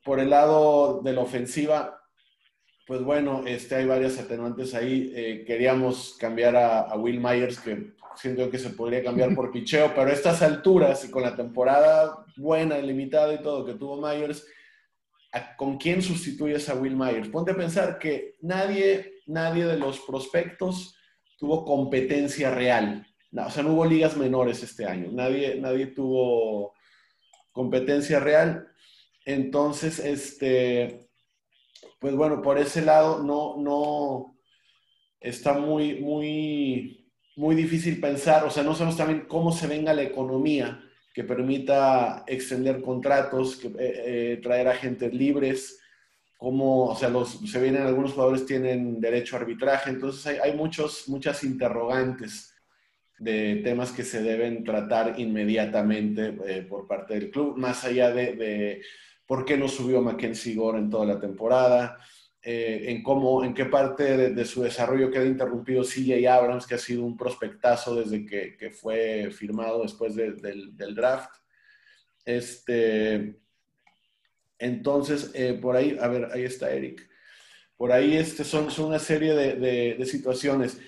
Por 0.02 0.18
el 0.18 0.30
lado 0.30 1.00
de 1.00 1.12
la 1.12 1.20
ofensiva, 1.20 2.02
pues 2.88 3.00
bueno, 3.02 3.44
este, 3.46 3.76
hay 3.76 3.86
varias 3.86 4.18
atenuantes 4.18 4.74
ahí. 4.74 5.12
Eh, 5.14 5.44
queríamos 5.46 6.16
cambiar 6.18 6.56
a, 6.56 6.92
Will 6.96 7.20
Myers, 7.20 7.60
que 7.60 7.92
siento 8.16 8.50
que 8.50 8.58
se 8.58 8.70
podría 8.70 9.04
cambiar 9.04 9.36
por 9.36 9.52
picheo, 9.52 9.92
pero 9.94 10.10
a 10.10 10.12
estas 10.12 10.42
alturas 10.42 11.04
y 11.04 11.10
con 11.12 11.22
la 11.22 11.36
temporada 11.36 12.26
buena, 12.36 12.78
limitada 12.78 13.32
y 13.32 13.42
todo 13.44 13.64
que 13.64 13.74
tuvo 13.74 14.04
Myers, 14.04 14.44
¿con 15.56 15.78
quién 15.78 16.02
sustituyes 16.02 16.68
a 16.68 16.74
Will 16.74 16.96
Myers? 16.96 17.28
Ponte 17.28 17.52
a 17.52 17.56
pensar 17.56 17.96
que 18.00 18.34
nadie 18.40 19.17
nadie 19.28 19.66
de 19.66 19.78
los 19.78 20.00
prospectos 20.00 20.96
tuvo 21.38 21.64
competencia 21.64 22.50
real. 22.50 23.06
o 23.32 23.50
sea, 23.50 23.62
no 23.62 23.74
hubo 23.74 23.84
ligas 23.84 24.16
menores 24.16 24.62
este 24.62 24.84
año. 24.84 25.10
Nadie, 25.12 25.60
nadie 25.60 25.86
tuvo 25.86 26.74
competencia 27.52 28.18
real. 28.18 28.68
Entonces, 29.24 29.98
este, 30.00 31.08
pues 32.00 32.14
bueno, 32.14 32.42
por 32.42 32.58
ese 32.58 32.82
lado 32.82 33.22
no, 33.22 33.56
no, 33.58 34.38
está 35.20 35.52
muy, 35.54 36.00
muy, 36.00 37.12
muy 37.36 37.54
difícil 37.54 38.00
pensar. 38.00 38.44
O 38.44 38.50
sea, 38.50 38.62
no 38.62 38.74
sabemos 38.74 38.96
también 38.96 39.26
cómo 39.28 39.52
se 39.52 39.66
venga 39.66 39.94
la 39.94 40.02
economía 40.02 40.82
que 41.12 41.24
permita 41.24 42.24
extender 42.26 42.80
contratos, 42.80 43.56
que, 43.56 43.68
eh, 43.68 43.72
eh, 43.78 44.40
traer 44.42 44.68
agentes 44.68 45.12
libres 45.12 45.80
cómo, 46.38 46.86
o 46.86 46.96
sea, 46.96 47.10
los, 47.10 47.40
se 47.50 47.60
vienen 47.60 47.82
algunos 47.82 48.12
jugadores 48.12 48.46
tienen 48.46 49.00
derecho 49.00 49.36
a 49.36 49.40
arbitraje, 49.40 49.90
entonces 49.90 50.26
hay, 50.26 50.38
hay 50.38 50.56
muchos, 50.56 51.06
muchas 51.08 51.44
interrogantes 51.44 52.54
de 53.18 53.60
temas 53.64 53.92
que 53.92 54.04
se 54.04 54.22
deben 54.22 54.64
tratar 54.64 55.18
inmediatamente 55.18 56.38
eh, 56.46 56.62
por 56.62 56.86
parte 56.86 57.14
del 57.14 57.30
club, 57.30 57.58
más 57.58 57.84
allá 57.84 58.12
de, 58.12 58.34
de, 58.34 58.82
por 59.26 59.44
qué 59.44 59.58
no 59.58 59.68
subió 59.68 60.00
Mackenzie 60.00 60.54
Gore 60.54 60.78
en 60.78 60.88
toda 60.88 61.04
la 61.04 61.20
temporada, 61.20 61.98
eh, 62.40 62.84
en 62.92 63.02
cómo, 63.02 63.44
en 63.44 63.52
qué 63.52 63.64
parte 63.64 64.30
de, 64.30 64.44
su 64.44 64.62
desarrollo 64.62 65.10
queda 65.10 65.24
interrumpido 65.24 65.82
CJ 65.82 66.26
Abrams, 66.28 66.66
que 66.66 66.76
ha 66.76 66.78
sido 66.78 67.04
un 67.04 67.16
prospectazo 67.16 67.96
desde 67.96 68.24
que, 68.24 68.56
que 68.56 68.70
fue 68.70 69.30
firmado 69.32 69.82
después 69.82 70.14
del, 70.14 70.40
del, 70.40 70.94
draft. 70.94 71.30
Este, 72.24 73.40
entonces, 74.58 75.30
eh, 75.34 75.58
por 75.60 75.76
ahí, 75.76 75.96
a 76.00 76.08
ver, 76.08 76.28
ahí 76.32 76.44
está 76.44 76.70
Eric. 76.70 77.08
Por 77.76 77.92
ahí 77.92 78.16
este, 78.16 78.44
son, 78.44 78.70
son 78.70 78.86
una 78.86 78.98
serie 78.98 79.34
de, 79.34 80.04
situaciones. 80.06 80.80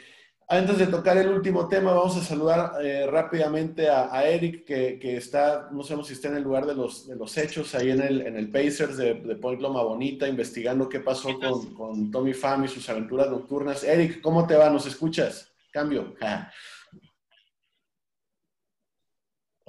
Antes 0.49 0.79
de 0.79 0.89
tocar 0.89 1.17
el 1.17 1.29
último 1.29 1.69
tema, 1.69 1.93
vamos 1.93 2.17
a 2.17 2.25
saludar 2.25 2.73
eh, 2.83 3.07
rápidamente 3.07 3.89
a, 3.89 4.29
Eric, 4.29 4.65
que, 4.65 5.17
está, 5.17 5.69
no 5.71 5.85
sabemos 5.85 6.09
si 6.09 6.15
está 6.15 6.27
en 6.27 6.39
el 6.39 6.43
lugar 6.43 6.67
de 6.67 6.75
los, 6.75 7.07
de 7.07 7.15
los 7.15 7.39
hechos, 7.39 7.77
ahí 7.77 7.91
en 7.91 8.03
el, 8.03 8.23
en 8.23 8.37
el 8.37 8.51
Pacers 8.51 8.97
de, 8.97 9.15
de 9.15 9.37
Point 9.37 9.61
Loma 9.61 9.85
Bonita, 9.85 10.27
investigando 10.27 10.89
qué 10.89 10.99
pasó 10.99 11.39
con, 11.39 11.73
con 11.75 12.11
Tommy 12.11 12.35
Pham 12.35 12.65
y 12.65 12.69
sus 12.69 12.89
aventuras 12.89 13.31
nocturnas. 13.31 13.85
Eric, 13.85 14.21
¿cómo 14.21 14.45
te 14.49 14.57
va? 14.57 14.69
¿Nos 14.69 14.87
escuchas? 14.87 15.53
Cambio. 15.71 16.17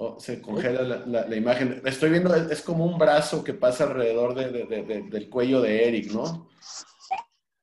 Oh, 0.04 0.18
se 0.18 0.42
congela 0.42 0.82
la, 0.82 1.28
la, 1.28 1.36
imagen. 1.36 1.80
Estoy 1.84 2.10
viendo, 2.10 2.34
es, 2.34 2.60
como 2.62 2.84
un 2.84 2.98
brazo 2.98 3.44
que 3.44 3.54
pasa 3.54 3.84
alrededor 3.84 4.34
de, 4.34 4.50
de, 4.50 5.02
del 5.02 5.30
cuello 5.30 5.60
de 5.60 5.86
Eric, 5.86 6.10
¿no? 6.10 6.48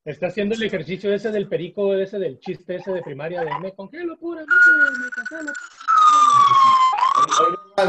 Está 0.05 0.27
haciendo 0.27 0.55
el 0.55 0.63
ejercicio 0.63 1.13
ese 1.13 1.31
del 1.31 1.49
perico, 1.49 1.93
ese 1.95 2.17
del 2.17 2.39
chiste 2.39 2.77
ese 2.77 2.93
de 2.93 3.01
primaria, 3.01 3.41
de 3.41 3.59
me 3.61 3.73
congelo 3.75 4.17
pura, 4.17 4.45
me 4.45 5.09
congelo. 5.11 5.51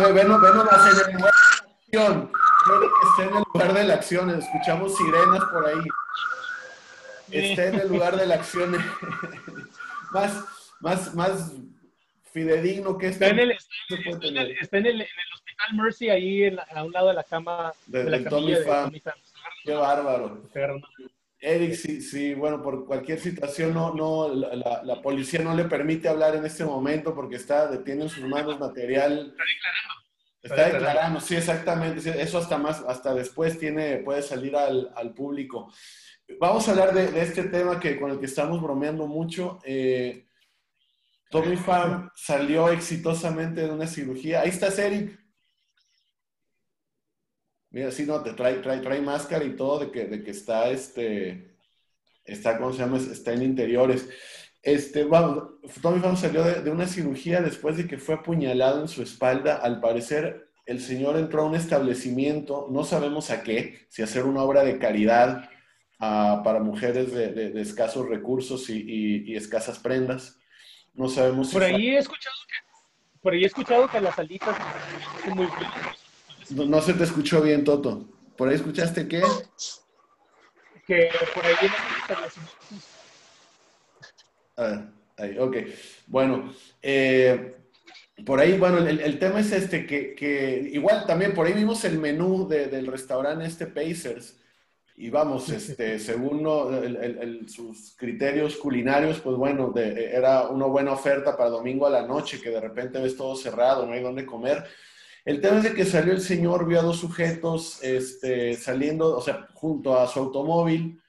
Ven, 0.03 0.15
ven, 0.17 0.27
en 0.27 0.33
el 0.33 0.35
lugar 0.35 0.53
de 0.53 1.21
la 1.21 1.29
acción. 1.95 2.33
Está 3.05 3.23
en 3.23 3.37
el 3.37 3.45
lugar 3.55 3.73
de 3.73 3.85
la 3.85 3.95
acción. 3.95 4.31
Escuchamos 4.31 4.97
sirenas 4.97 5.45
por 5.45 5.65
ahí. 5.65 5.85
Está 7.31 7.67
en 7.67 7.75
el 7.77 7.89
lugar 7.89 8.17
de 8.17 8.27
la 8.27 8.35
acción. 8.35 8.77
más, 10.11 10.45
más, 10.81 11.15
más 11.15 11.53
fidedigno 12.33 12.97
que 12.99 13.09
está, 13.09 13.29
en 13.29 13.38
el, 13.40 13.51
está, 13.53 14.79
en 14.79 14.87
el, 14.87 15.07
Hospital 15.35 15.75
Mercy, 15.75 16.11
ahí 16.11 16.57
a 16.75 16.85
un 16.85 16.93
lado 16.93 17.09
de 17.09 17.14
la 17.14 17.25
cama 17.25 17.73
de, 17.87 18.05
la 18.05 18.29
Tommy 18.29 18.55
Qué 19.64 19.73
bárbaro. 19.73 20.43
Eric, 21.43 21.73
sí, 21.73 22.03
sí, 22.03 22.35
bueno, 22.35 22.62
por 22.62 22.85
cualquier 22.85 23.19
situación, 23.19 23.73
no, 23.73 23.95
no, 23.95 24.29
la, 24.29 24.83
la, 24.85 25.01
policía 25.01 25.40
no 25.40 25.55
le 25.55 25.64
permite 25.64 26.07
hablar 26.07 26.37
en 26.37 26.45
este 26.45 26.64
momento 26.64 27.14
porque 27.14 27.37
está, 27.37 27.83
tiene 27.83 28.03
en 28.03 28.09
sus 28.11 28.25
manos 28.25 28.61
material. 28.61 29.35
Está 29.35 29.45
declarando. 29.45 30.01
Está, 30.43 30.69
declarando, 30.69 31.21
sí, 31.21 31.37
exactamente. 31.37 32.23
Eso 32.23 32.38
hasta 32.38 32.59
más, 32.59 32.81
hasta 32.87 33.14
después 33.14 33.59
tiene, 33.59 33.99
puede 33.99 34.21
salir 34.21 34.55
al, 34.55 34.93
al 34.95 35.14
público. 35.14 35.73
Vamos 36.38 36.69
a 36.69 36.73
hablar 36.73 36.93
de, 36.93 37.11
de, 37.11 37.23
este 37.23 37.45
tema 37.45 37.81
que, 37.81 37.99
con 37.99 38.11
el 38.11 38.21
que 38.21 38.27
estamos 38.27 38.61
bromeando 38.61 39.07
mucho. 39.07 39.61
Eh, 39.64 40.27
Tommy 41.31 41.57
Pham 41.57 42.11
salió 42.14 42.69
exitosamente 42.71 43.62
de 43.62 43.71
una 43.71 43.87
cirugía. 43.87 44.40
Ahí 44.40 44.49
está 44.49 44.69
Eric. 44.69 45.19
Mira, 47.71 47.93
sí, 47.93 48.05
no, 48.05 48.21
te 48.21 48.33
trae, 48.33 48.55
trae, 48.55 48.81
trae 48.81 49.01
máscara 49.01 49.45
y 49.45 49.55
todo 49.55 49.79
de 49.79 49.90
que, 49.93 50.07
de 50.07 50.25
que 50.25 50.33
está, 50.33 50.69
este, 50.71 51.57
está, 52.25 52.59
¿cómo 52.59 52.73
se 52.73 52.81
llama? 52.81 52.97
Está 52.97 53.33
en 53.33 53.43
interiores. 53.43 54.09
Este, 54.61 55.05
bueno, 55.05 55.61
Tommy 55.81 56.01
Pham 56.01 56.16
salió 56.16 56.43
de, 56.43 56.69
una 56.69 56.88
cirugía 56.88 57.40
después 57.40 57.77
de 57.77 57.87
que 57.87 57.97
fue 57.97 58.16
apuñalado 58.16 58.81
en 58.81 58.88
su 58.88 59.03
espalda. 59.03 59.55
Al 59.55 59.81
parecer, 59.81 60.51
el 60.66 60.81
señor 60.81 61.16
entró 61.16 61.43
a 61.43 61.47
un 61.47 61.55
establecimiento, 61.55 62.66
no 62.73 62.83
sabemos 62.83 63.31
a 63.31 63.45
qué, 63.45 63.87
si 63.88 64.03
hacer 64.03 64.25
una 64.25 64.43
obra 64.43 64.64
de 64.64 64.79
caridad 64.79 65.49
uh, 66.01 66.43
para 66.43 66.59
mujeres 66.61 67.12
de, 67.12 67.53
escasos 67.61 68.09
recursos 68.09 68.69
y, 68.69 68.79
y, 68.79 69.33
y, 69.33 69.37
escasas 69.37 69.79
prendas. 69.79 70.39
No 70.94 71.09
sabemos 71.09 71.53
por 71.53 71.62
si 71.62 71.68
ahí 71.68 71.88
he 71.90 71.98
escuchado 71.98 72.37
que 72.46 73.20
por 73.20 73.33
ahí 73.33 73.42
he 73.42 73.46
escuchado 73.46 73.88
que 73.88 74.00
las 74.00 74.18
alitas 74.18 74.57
son 75.24 75.37
muy 75.37 75.48
no, 76.50 76.64
no 76.64 76.83
se 76.83 76.94
te 76.94 77.05
escuchó 77.05 77.42
bien, 77.42 77.64
Toto. 77.64 78.09
¿Por 78.37 78.48
ahí 78.48 78.57
escuchaste 78.57 79.07
qué? 79.07 79.22
Que 80.87 81.11
por 81.35 81.44
ahí 81.44 81.55
en 81.61 81.70
los 81.70 82.00
establecimientos 82.00 83.00
Ah, 84.57 84.90
ahí, 85.16 85.38
ok. 85.38 85.57
Bueno, 86.07 86.53
eh, 86.83 87.57
por 88.26 88.40
ahí, 88.40 88.59
bueno, 88.59 88.79
el, 88.79 89.00
el, 89.00 89.18
tema 89.18 89.40
es 89.40 89.53
este, 89.53 89.87
que, 89.87 90.14
que, 90.14 90.70
igual 90.72 91.07
también 91.07 91.33
por 91.33 91.46
ahí 91.46 91.53
vimos 91.53 91.85
el 91.85 91.98
menú 91.98 92.46
de, 92.48 92.66
del 92.66 92.87
restaurante 92.87 93.46
este 93.46 93.66
Pacers 93.66 94.39
y 95.01 95.09
vamos, 95.09 95.49
este, 95.49 95.99
según 95.99 96.43
no, 96.43 96.77
el, 96.77 96.95
el, 96.97 97.49
sus 97.49 97.95
criterios 97.97 98.57
culinarios, 98.57 99.19
pues 99.21 99.35
bueno, 99.35 99.71
de, 99.71 100.15
era 100.15 100.49
una 100.49 100.67
buena 100.67 100.93
oferta 100.93 101.39
para 101.39 101.49
domingo 101.49 101.87
a 101.87 101.91
la 101.91 102.07
noche, 102.07 102.39
que 102.39 102.51
de 102.51 102.61
repente 102.61 103.01
ves 103.01 103.17
todo 103.17 103.35
cerrado, 103.35 103.87
no 103.87 103.95
hay 103.95 104.03
dónde 104.03 104.27
comer. 104.27 104.63
El 105.25 105.41
tema 105.41 105.57
es 105.57 105.65
de 105.65 105.73
que 105.73 105.87
salió 105.87 106.13
el 106.13 106.21
señor, 106.21 106.67
vio 106.67 106.81
a 106.81 106.83
dos 106.83 106.99
sujetos 106.99 107.83
este, 107.83 108.53
saliendo, 108.53 109.17
o 109.17 109.23
sea, 109.23 109.49
junto 109.55 109.99
a 109.99 110.07
su 110.07 110.19
automóvil, 110.19 111.01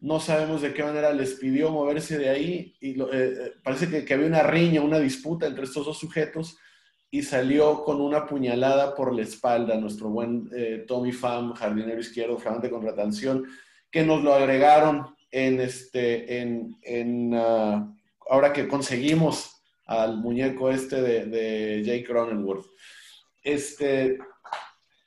no 0.00 0.18
sabemos 0.18 0.60
de 0.62 0.74
qué 0.74 0.82
manera 0.82 1.12
les 1.12 1.34
pidió 1.34 1.70
moverse 1.70 2.18
de 2.18 2.30
ahí 2.30 2.76
y 2.80 2.94
lo, 2.94 3.14
eh, 3.14 3.54
parece 3.62 3.88
que, 3.88 4.04
que, 4.04 4.14
había 4.14 4.26
una 4.26 4.42
riña, 4.42 4.80
una 4.80 4.98
disputa 4.98 5.46
entre 5.46 5.64
estos 5.64 5.86
dos 5.86 5.98
sujetos 5.98 6.58
y 7.10 7.22
salió 7.22 7.84
con 7.84 8.00
una 8.00 8.26
puñalada 8.26 8.94
por 8.94 9.14
la 9.14 9.22
espalda 9.22 9.76
nuestro 9.76 10.08
buen 10.08 10.50
eh, 10.54 10.84
Tommy 10.86 11.12
Pham, 11.12 11.54
jardinero 11.54 12.00
izquierdo, 12.00 12.38
flamante 12.38 12.70
con 12.70 12.82
retención, 12.82 13.46
que 13.90 14.04
nos 14.04 14.22
lo 14.22 14.34
agregaron 14.34 15.14
en 15.30 15.60
este, 15.60 16.40
en, 16.40 17.34
uh, 17.34 17.96
ahora 18.28 18.52
que 18.52 18.66
conseguimos 18.66 19.52
al 19.86 20.18
muñeco 20.18 20.70
este 20.70 21.00
de, 21.00 21.26
de 21.26 21.82
Jake 21.84 22.04
Cronenworth. 22.04 22.66
Este, 23.42 24.18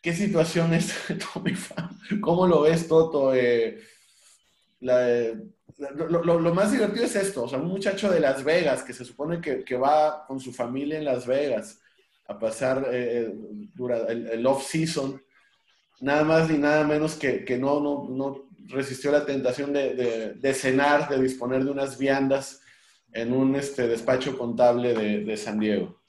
¿Qué 0.01 0.13
situación 0.13 0.73
es 0.73 0.95
Tommy 1.33 1.55
Pham? 1.55 1.99
¿Cómo 2.21 2.47
lo 2.47 2.61
ves, 2.61 2.87
Toto? 2.87 3.33
Eh, 3.35 3.81
lo, 4.79 6.53
más 6.53 6.71
divertido 6.71 7.05
es 7.05 7.15
esto, 7.17 7.43
o 7.43 7.49
sea, 7.49 7.59
un 7.59 7.67
muchacho 7.67 8.09
de 8.09 8.21
Las 8.21 8.43
Vegas 8.43 8.83
que 8.83 8.93
se 8.93 9.03
supone 9.03 9.41
que 9.41 9.75
va 9.75 10.25
con 10.25 10.39
su 10.39 10.53
familia 10.53 10.97
en 10.97 11.05
Las 11.05 11.27
Vegas 11.27 11.81
a 12.29 12.37
pasar 12.37 12.87
eh, 12.91 13.33
dura, 13.73 14.05
el, 14.07 14.27
el 14.27 14.45
off-season, 14.45 15.19
nada 15.99 16.23
más 16.23 16.49
ni 16.49 16.59
nada 16.59 16.85
menos 16.85 17.15
que, 17.15 17.43
que 17.43 17.57
no, 17.57 17.79
no, 17.79 18.07
no, 18.07 18.49
resistió 18.67 19.11
la 19.11 19.25
tentación 19.25 19.73
de, 19.73 20.35
de, 20.35 20.53
cenar, 20.53 21.09
de 21.09 21.19
disponer 21.19 21.63
de 21.63 21.71
unas 21.71 21.97
viandas 21.97 22.61
en 23.13 23.33
un 23.33 23.55
este, 23.55 23.87
despacho 23.87 24.37
contable 24.37 24.93
de, 24.93 25.23
de 25.23 25.37
San 25.37 25.59
Diego. 25.59 25.99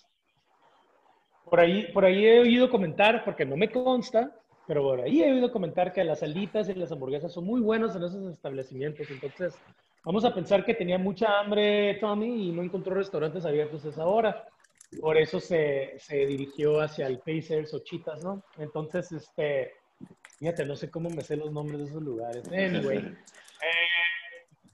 Por 1.47 1.59
ahí, 1.59 1.91
por 1.95 2.05
ahí 2.05 2.27
he 2.27 2.41
oído 2.41 2.71
comentar, 2.71 3.25
porque 3.25 3.47
no 3.47 3.57
me 3.57 3.71
consta, 3.71 4.37
pero 4.67 4.83
por 4.83 5.01
ahí 5.01 5.23
he 5.23 5.33
oído 5.33 5.51
comentar 5.51 5.91
que 5.91 6.05
las 6.05 6.23
alitas 6.23 6.69
y 6.69 6.75
las 6.75 6.93
hamburguesas 6.93 7.33
son 7.33 7.45
muy 7.45 7.63
buenos 7.63 7.97
en 7.97 8.05
esos 8.05 8.31
establecimientos. 8.31 9.11
Entonces, 9.11 9.59
vamos 10.05 10.27
a 10.27 10.35
pensar 10.35 10.67
que 10.67 10.75
tenía 10.75 10.99
mucha 10.99 11.41
hambre 11.41 11.95
Tommy 11.95 12.49
y 12.49 12.53
no 12.53 12.63
encontró 12.63 12.95
restaurantes 12.95 13.47
abiertos 13.47 13.87
a 13.87 13.89
esa 13.89 14.05
hora. 14.05 14.47
Por 14.99 15.17
eso 15.17 15.39
se, 15.39 15.95
se 15.99 16.27
dirigió 16.27 16.81
hacia 16.81 17.07
el 17.07 17.19
Pacers 17.19 17.73
o 17.75 17.81
Chitas, 17.85 18.25
¿no? 18.25 18.43
Entonces, 18.59 19.13
este, 19.13 19.73
fíjate, 20.39 20.65
no 20.65 20.75
sé 20.75 20.91
cómo 20.91 21.11
me 21.11 21.23
sé 21.23 21.37
los 21.37 21.53
nombres 21.53 21.79
de 21.79 21.85
esos 21.85 22.03
lugares. 22.03 22.49
Anyway, 22.49 22.99
eh, 22.99 23.15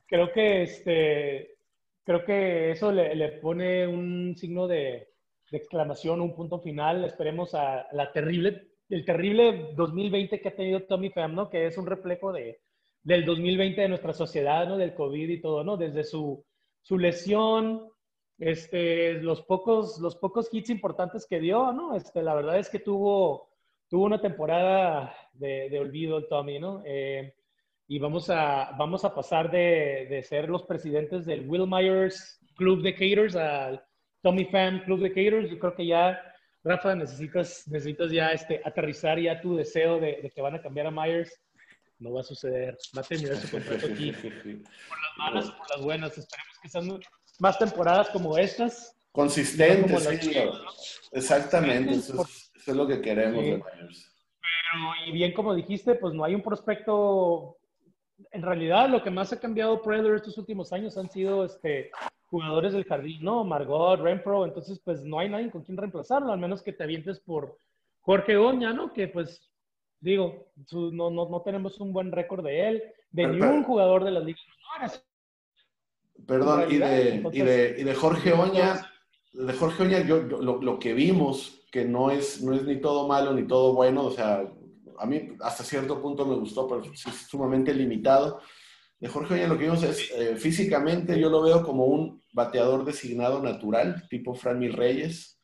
creo 0.07 0.33
que 0.33 0.63
este, 0.63 1.57
creo 2.05 2.25
que 2.25 2.71
eso 2.71 2.93
le, 2.93 3.15
le 3.15 3.33
pone 3.33 3.87
un 3.87 4.35
signo 4.37 4.67
de, 4.67 5.09
de, 5.51 5.59
exclamación, 5.59 6.23
un 6.23 6.35
punto 6.35 6.61
final. 6.61 7.05
Esperemos 7.05 7.55
a 7.55 7.87
la 7.93 8.11
terrible 8.13 8.69
el 8.89 9.05
terrible 9.05 9.73
2020 9.75 10.41
que 10.41 10.49
ha 10.49 10.55
tenido 10.55 10.85
Tommy 10.85 11.11
Pham, 11.11 11.35
¿no? 11.35 11.51
Que 11.51 11.67
es 11.67 11.77
un 11.77 11.87
reflejo 11.87 12.33
de, 12.33 12.61
del 13.03 13.25
2020 13.25 13.81
de 13.81 13.89
nuestra 13.89 14.13
sociedad, 14.13 14.67
¿no? 14.67 14.77
Del 14.77 14.95
COVID 14.95 15.29
y 15.29 15.41
todo, 15.41 15.65
¿no? 15.65 15.77
Desde 15.77 16.05
su, 16.05 16.45
su 16.83 16.99
lesión, 16.99 17.89
este, 18.39 19.15
los 19.15 19.43
pocos, 19.43 19.99
los 19.99 20.17
pocos 20.17 20.49
hits 20.53 20.71
importantes 20.71 21.27
que 21.27 21.41
dio, 21.41 21.73
¿no? 21.73 21.97
Este, 21.97 22.23
la 22.23 22.35
verdad 22.35 22.59
es 22.59 22.69
que 22.69 22.79
tuvo, 22.79 23.51
tuvo 23.89 24.05
una 24.05 24.21
temporada 24.21 25.15
de, 25.33 25.69
de 25.71 25.79
olvido 25.79 26.19
el 26.19 26.29
Tommy, 26.29 26.59
¿no? 26.59 26.83
Eh, 26.85 27.35
y 27.89 27.99
vamos 27.99 28.29
a, 28.31 28.73
vamos 28.77 29.05
a 29.05 29.15
pasar 29.15 29.51
de, 29.51 30.07
de, 30.11 30.23
ser 30.23 30.49
los 30.49 30.65
presidentes 30.65 31.25
del 31.25 31.49
Will 31.49 31.67
Myers 31.69 32.41
Club 32.57 32.83
de 32.83 32.95
Caters 32.95 33.37
al 33.37 33.85
Tommy 34.23 34.45
Pham 34.47 34.83
Club 34.85 35.01
de 35.01 35.11
Caters. 35.11 35.51
Yo 35.51 35.59
creo 35.59 35.75
que 35.75 35.87
ya 35.87 36.21
Rafa, 36.65 36.97
necesitas, 36.97 37.69
necesitas 37.69 38.11
ya 38.11 38.33
este, 38.33 38.61
aterrizar 38.65 39.21
ya 39.21 39.41
tu 39.41 39.55
deseo 39.55 40.01
de, 40.01 40.21
de, 40.21 40.31
que 40.31 40.43
van 40.43 40.57
a 40.57 40.61
cambiar 40.61 40.89
a 40.89 40.91
Myers. 40.91 41.41
No 42.01 42.13
va 42.13 42.23
a 42.23 42.25
suceder. 42.25 42.77
Va 42.97 43.03
a 43.03 43.05
terminar 43.05 43.37
su 43.37 43.49
contrato 43.49 43.87
aquí. 43.87 44.11
Por 44.13 44.33
las 44.33 45.17
malas 45.17 45.49
o 45.49 45.57
por 45.57 45.71
las 45.71 45.81
buenas. 45.83 46.19
Esperemos 46.19 46.59
que 46.61 46.69
sean 46.69 46.89
más 47.41 47.59
temporadas 47.59 48.09
como 48.11 48.37
estas. 48.39 48.97
Consistentes, 49.13 50.05
no 50.05 50.11
sí, 50.11 50.33
Exactamente. 51.13 51.95
Eso 51.95 52.23
es, 52.23 52.53
eso 52.55 52.71
es, 52.71 52.77
lo 52.77 52.87
que 52.87 53.01
queremos 53.01 53.45
sí. 53.45 53.51
de 53.51 53.57
Myers. 53.57 54.13
Pero, 54.41 55.07
y 55.07 55.13
bien 55.13 55.33
como 55.33 55.55
dijiste, 55.55 55.95
pues 55.95 56.15
no 56.15 56.25
hay 56.25 56.35
un 56.35 56.43
prospecto. 56.43 57.57
En 58.31 58.43
realidad, 58.43 58.89
lo 58.89 59.03
que 59.03 59.11
más 59.11 59.33
ha 59.33 59.41
cambiado 59.41 59.83
Predator 59.83 60.17
estos 60.17 60.39
últimos 60.39 60.73
años 60.73 60.97
han 60.97 61.11
sido 61.11 61.45
este, 61.45 61.91
jugadores 62.27 62.73
del 62.73 62.85
jardín, 62.85 63.23
¿no? 63.23 63.45
Margot, 63.45 64.01
Renpro, 64.01 64.45
entonces 64.45 64.81
pues 64.85 65.05
no 65.05 65.19
hay 65.19 65.29
nadie 65.29 65.51
con 65.51 65.63
quien 65.63 65.77
reemplazarlo, 65.77 66.33
al 66.33 66.39
menos 66.39 66.63
que 66.63 66.73
te 66.73 66.85
avientes 66.85 67.21
por 67.21 67.59
Jorge 68.01 68.37
Oña, 68.37 68.73
¿no? 68.73 68.93
Que 68.93 69.09
pues, 69.09 69.51
digo, 70.01 70.47
su, 70.67 70.93
no, 70.93 71.11
no, 71.11 71.29
no, 71.29 71.43
tenemos 71.43 71.81
un 71.81 71.93
buen 71.93 72.13
récord 72.13 72.45
de 72.45 72.69
él, 72.69 72.83
de 73.11 73.27
ningún 73.27 73.65
jugador 73.65 74.05
de 74.05 74.11
las 74.11 74.25
ligas 74.25 74.43
menores. 74.75 75.07
Perdón, 76.27 76.65
y 76.71 76.79
de, 76.79 77.23
y, 77.33 77.41
de, 77.41 77.77
y 77.79 77.85
de, 77.85 77.95
Jorge 77.95 78.33
Oña, 78.33 78.91
de 79.33 79.53
Jorge 79.53 79.85
Oña, 79.85 80.01
yo, 80.01 80.29
yo 80.29 80.41
lo, 80.41 80.61
lo, 80.61 80.79
que 80.79 80.93
vimos, 80.93 81.63
que 81.71 81.85
no 81.85 82.11
es, 82.11 82.43
no 82.43 82.55
es 82.55 82.65
ni 82.65 82.81
todo 82.81 83.07
malo 83.07 83.33
ni 83.33 83.47
todo 83.47 83.75
bueno, 83.75 84.05
o 84.05 84.11
sea, 84.11 84.45
a 84.99 85.07
mí 85.07 85.37
hasta 85.41 85.63
cierto 85.63 86.01
punto 86.01 86.27
me 86.27 86.37
gustó, 86.37 86.67
pero 86.67 86.83
es 86.93 87.01
sumamente 87.29 87.75
limitado. 87.75 88.41
De 88.99 89.09
Jorge 89.09 89.35
Oña 89.35 89.49
lo 89.49 89.59
que 89.59 89.65
vimos 89.65 89.83
es, 89.83 90.11
eh, 90.17 90.37
físicamente 90.37 91.21
yo 91.21 91.29
lo 91.29 91.43
veo 91.43 91.63
como 91.63 91.85
un 91.85 92.23
bateador 92.33 92.85
designado 92.85 93.43
natural, 93.43 94.07
tipo 94.09 94.35
Franny 94.35 94.69
Reyes, 94.69 95.36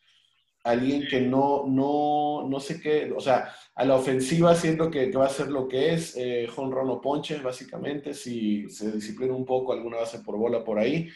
alguien 0.65 1.07
que 1.09 1.21
no, 1.21 1.65
no, 1.67 2.47
no 2.49 2.61
sé 2.61 2.81
qué, 2.81 3.13
o 3.15 3.21
sea, 3.21 3.53
a 3.75 3.85
la 3.85 3.97
ofensiva 3.97 4.55
siento 4.55 4.91
que, 4.91 5.11
va 5.13 5.27
a 5.27 5.31
ser 5.31 5.49
lo 5.49 5.67
que 5.67 5.95
es, 5.95 6.17
eh, 6.17 6.49
Run 6.55 6.91
o 6.91 7.01
ponche, 7.01 7.39
básicamente, 7.39 8.15
si 8.15 8.69
se 8.69 8.93
disciplina 8.93 9.35
un 9.35 9.45
poco, 9.45 9.73
alguna 9.73 9.99
base 9.99 10.21
por 10.21 10.37
bola 10.37 10.65
por 10.65 10.79
ahí. 10.79 11.09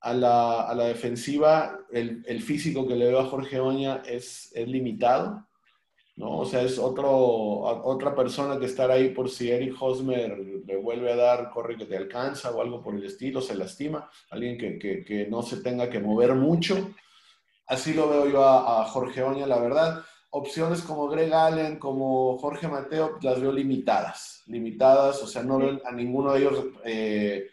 A 0.00 0.14
la, 0.14 0.62
a 0.62 0.74
la 0.74 0.86
defensiva, 0.86 1.78
el, 1.92 2.24
el, 2.26 2.42
físico 2.42 2.88
que 2.88 2.96
le 2.96 3.06
veo 3.06 3.20
a 3.20 3.26
Jorge 3.26 3.60
Oña 3.60 4.02
es, 4.04 4.50
es 4.52 4.66
limitado, 4.66 5.46
¿no? 6.16 6.38
O 6.38 6.44
sea, 6.44 6.62
es 6.62 6.76
otro, 6.76 7.08
otra 7.10 8.12
persona 8.12 8.58
que 8.58 8.66
estar 8.66 8.90
ahí 8.90 9.10
por 9.10 9.30
si 9.30 9.50
Eric 9.52 9.80
Hosmer 9.80 10.36
le 10.66 10.76
vuelve 10.76 11.12
a 11.12 11.16
dar, 11.16 11.50
corre 11.50 11.76
que 11.76 11.86
te 11.86 11.96
alcanza 11.96 12.50
o 12.50 12.60
algo 12.60 12.82
por 12.82 12.96
el 12.96 13.04
estilo, 13.04 13.40
se 13.40 13.54
lastima, 13.54 14.10
alguien 14.30 14.58
que, 14.58 15.04
que 15.04 15.26
no 15.30 15.42
se 15.42 15.58
tenga 15.62 15.88
que 15.88 16.00
mover 16.00 16.34
mucho. 16.34 16.92
Así 17.66 17.94
lo 17.94 18.08
veo 18.08 18.28
yo 18.28 18.44
a, 18.44 18.84
Jorge 18.84 19.22
Oña, 19.22 19.46
la 19.46 19.58
verdad. 19.58 20.04
Opciones 20.30 20.82
como 20.82 21.08
Greg 21.08 21.32
Allen, 21.32 21.78
como 21.78 22.38
Jorge 22.38 22.68
Mateo, 22.68 23.18
las 23.20 23.40
veo 23.40 23.52
limitadas, 23.52 24.42
limitadas, 24.46 25.22
o 25.22 25.26
sea, 25.26 25.42
no 25.42 25.58
veo 25.58 25.80
a 25.84 25.92
ninguno 25.92 26.32
de 26.32 26.40
ellos 26.40 26.64
eh, 26.84 27.50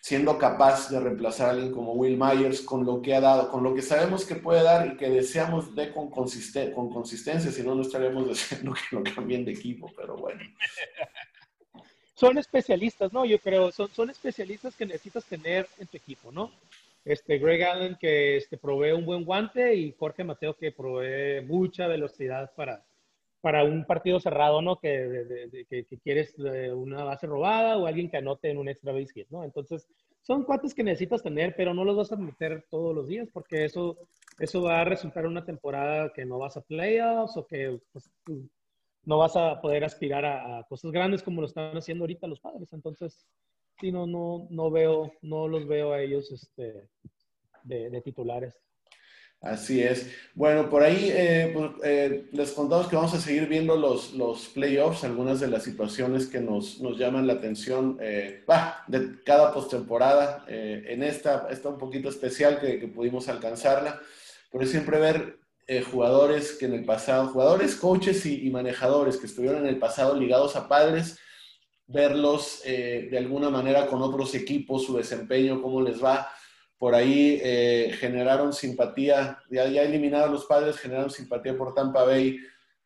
siendo 0.00 0.38
capaz 0.38 0.88
de 0.88 0.98
reemplazar 0.98 1.48
a 1.48 1.50
alguien 1.50 1.72
como 1.72 1.92
Will 1.92 2.16
Myers 2.16 2.62
con 2.62 2.86
lo 2.86 3.02
que 3.02 3.14
ha 3.14 3.20
dado, 3.20 3.50
con 3.50 3.62
lo 3.62 3.74
que 3.74 3.82
sabemos 3.82 4.24
que 4.24 4.34
puede 4.34 4.62
dar 4.62 4.86
y 4.86 4.96
que 4.96 5.10
deseamos 5.10 5.74
de 5.74 5.92
con, 5.92 6.10
consisten 6.10 6.72
con 6.72 6.90
consistencia, 6.90 7.52
si 7.52 7.62
no, 7.62 7.74
no 7.74 7.82
estaríamos 7.82 8.26
deseando 8.28 8.72
que 8.72 8.96
lo 8.96 9.02
cambien 9.02 9.44
de 9.44 9.52
equipo, 9.52 9.90
pero 9.96 10.16
bueno. 10.16 10.40
Son 12.14 12.36
especialistas, 12.36 13.14
¿no? 13.14 13.24
Yo 13.24 13.38
creo, 13.38 13.72
son, 13.72 13.88
son 13.94 14.10
especialistas 14.10 14.76
que 14.76 14.84
necesitas 14.84 15.24
tener 15.24 15.66
en 15.78 15.86
tu 15.86 15.96
equipo, 15.96 16.30
¿no? 16.30 16.52
Este, 17.04 17.38
Greg 17.38 17.62
Allen 17.64 17.96
que 17.98 18.36
este, 18.36 18.58
provee 18.58 18.92
un 18.92 19.06
buen 19.06 19.24
guante 19.24 19.74
y 19.74 19.94
Jorge 19.98 20.24
Mateo 20.24 20.56
que 20.56 20.72
provee 20.72 21.40
mucha 21.46 21.86
velocidad 21.86 22.52
para, 22.54 22.84
para 23.40 23.64
un 23.64 23.84
partido 23.86 24.20
cerrado, 24.20 24.60
¿no? 24.60 24.78
Que, 24.78 25.66
que, 25.68 25.98
quieres 26.02 26.34
eh, 26.38 26.72
una 26.72 27.04
base 27.04 27.26
robada 27.26 27.78
o 27.78 27.86
alguien 27.86 28.10
que 28.10 28.18
anote 28.18 28.50
en 28.50 28.58
un 28.58 28.68
extra 28.68 28.92
base 28.92 29.12
hit, 29.14 29.28
¿no? 29.30 29.44
Entonces, 29.44 29.88
son 30.20 30.44
cuates 30.44 30.74
que 30.74 30.84
necesitas 30.84 31.22
tener, 31.22 31.54
pero 31.56 31.72
no 31.72 31.84
los 31.84 31.96
vas 31.96 32.12
a 32.12 32.16
meter 32.16 32.66
todos 32.70 32.94
los 32.94 33.08
días 33.08 33.28
porque 33.32 33.64
eso, 33.64 33.96
eso 34.38 34.62
va 34.62 34.80
a 34.80 34.84
resultar 34.84 35.24
en 35.24 35.30
una 35.30 35.44
temporada 35.44 36.12
que 36.12 36.26
no 36.26 36.38
vas 36.38 36.56
a 36.56 36.60
playoffs 36.60 37.36
o 37.36 37.46
que 37.46 37.80
pues, 37.92 38.10
no 39.04 39.18
vas 39.18 39.34
a 39.36 39.60
poder 39.60 39.84
aspirar 39.84 40.24
a, 40.24 40.64
cosas 40.68 40.90
grandes 40.90 41.22
como 41.22 41.40
lo 41.40 41.46
están 41.46 41.76
haciendo 41.76 42.04
ahorita 42.04 42.26
los 42.26 42.40
padres. 42.40 42.72
Entonces, 42.72 43.26
no, 43.82 44.06
no, 44.06 44.46
no 44.50 44.70
veo, 44.70 45.12
no 45.22 45.48
los 45.48 45.66
veo 45.66 45.92
a 45.92 46.00
ellos 46.00 46.30
este, 46.30 46.88
de 47.64 48.02
titulares. 48.02 48.54
Así 49.40 49.82
es. 49.82 50.10
Bueno, 50.34 50.68
por 50.68 50.82
ahí 50.82 51.10
eh, 51.10 51.50
pues, 51.54 51.70
eh, 51.82 52.28
les 52.32 52.52
contamos 52.52 52.88
que 52.88 52.96
vamos 52.96 53.14
a 53.14 53.20
seguir 53.20 53.46
viendo 53.48 53.74
los, 53.74 54.12
los 54.12 54.48
playoffs, 54.48 55.02
algunas 55.02 55.40
de 55.40 55.48
las 55.48 55.62
situaciones 55.62 56.26
que 56.26 56.40
nos, 56.40 56.78
nos 56.82 56.98
llaman 56.98 57.26
la 57.26 57.34
atención 57.34 57.96
eh, 58.02 58.44
de 58.88 59.22
cada 59.24 59.54
postemporada. 59.54 60.44
en 60.46 61.02
esta 61.02 61.48
está 61.50 61.70
un 61.70 61.78
poquito 61.78 62.10
especial 62.10 62.60
que, 62.60 62.78
que 62.78 62.88
pudimos 62.88 63.28
alcanzarla, 63.28 63.98
pero 64.52 64.66
siempre 64.66 64.98
ver 64.98 65.38
jugadores 65.90 66.52
que 66.52 66.66
en 66.66 66.74
el 66.74 66.84
pasado, 66.84 67.28
jugadores, 67.28 67.76
coaches 67.76 68.26
y, 68.26 68.46
y, 68.46 68.50
manejadores 68.50 69.16
que 69.16 69.26
estuvieron 69.26 69.60
en 69.60 69.68
el 69.68 69.78
pasado 69.78 70.16
ligados 70.16 70.56
a 70.56 70.68
padres, 70.68 71.18
verlos 71.92 72.62
de 72.64 73.18
alguna 73.18 73.50
manera 73.50 73.86
con 73.86 74.00
otros 74.02 74.34
equipos, 74.34 74.84
su 74.84 74.96
desempeño, 74.96 75.60
cómo 75.60 75.82
les 75.82 76.02
va. 76.02 76.28
Por 76.80 76.94
ahí 76.94 77.38
eh, 77.42 77.94
generaron 78.00 78.54
simpatía, 78.54 79.38
ya, 79.50 79.66
ya 79.68 79.84
los 79.84 80.46
padres, 80.46 80.78
generaron 80.78 81.10
simpatía 81.10 81.54
por 81.54 81.74
Tampa 81.74 82.04
Bay, 82.04 82.38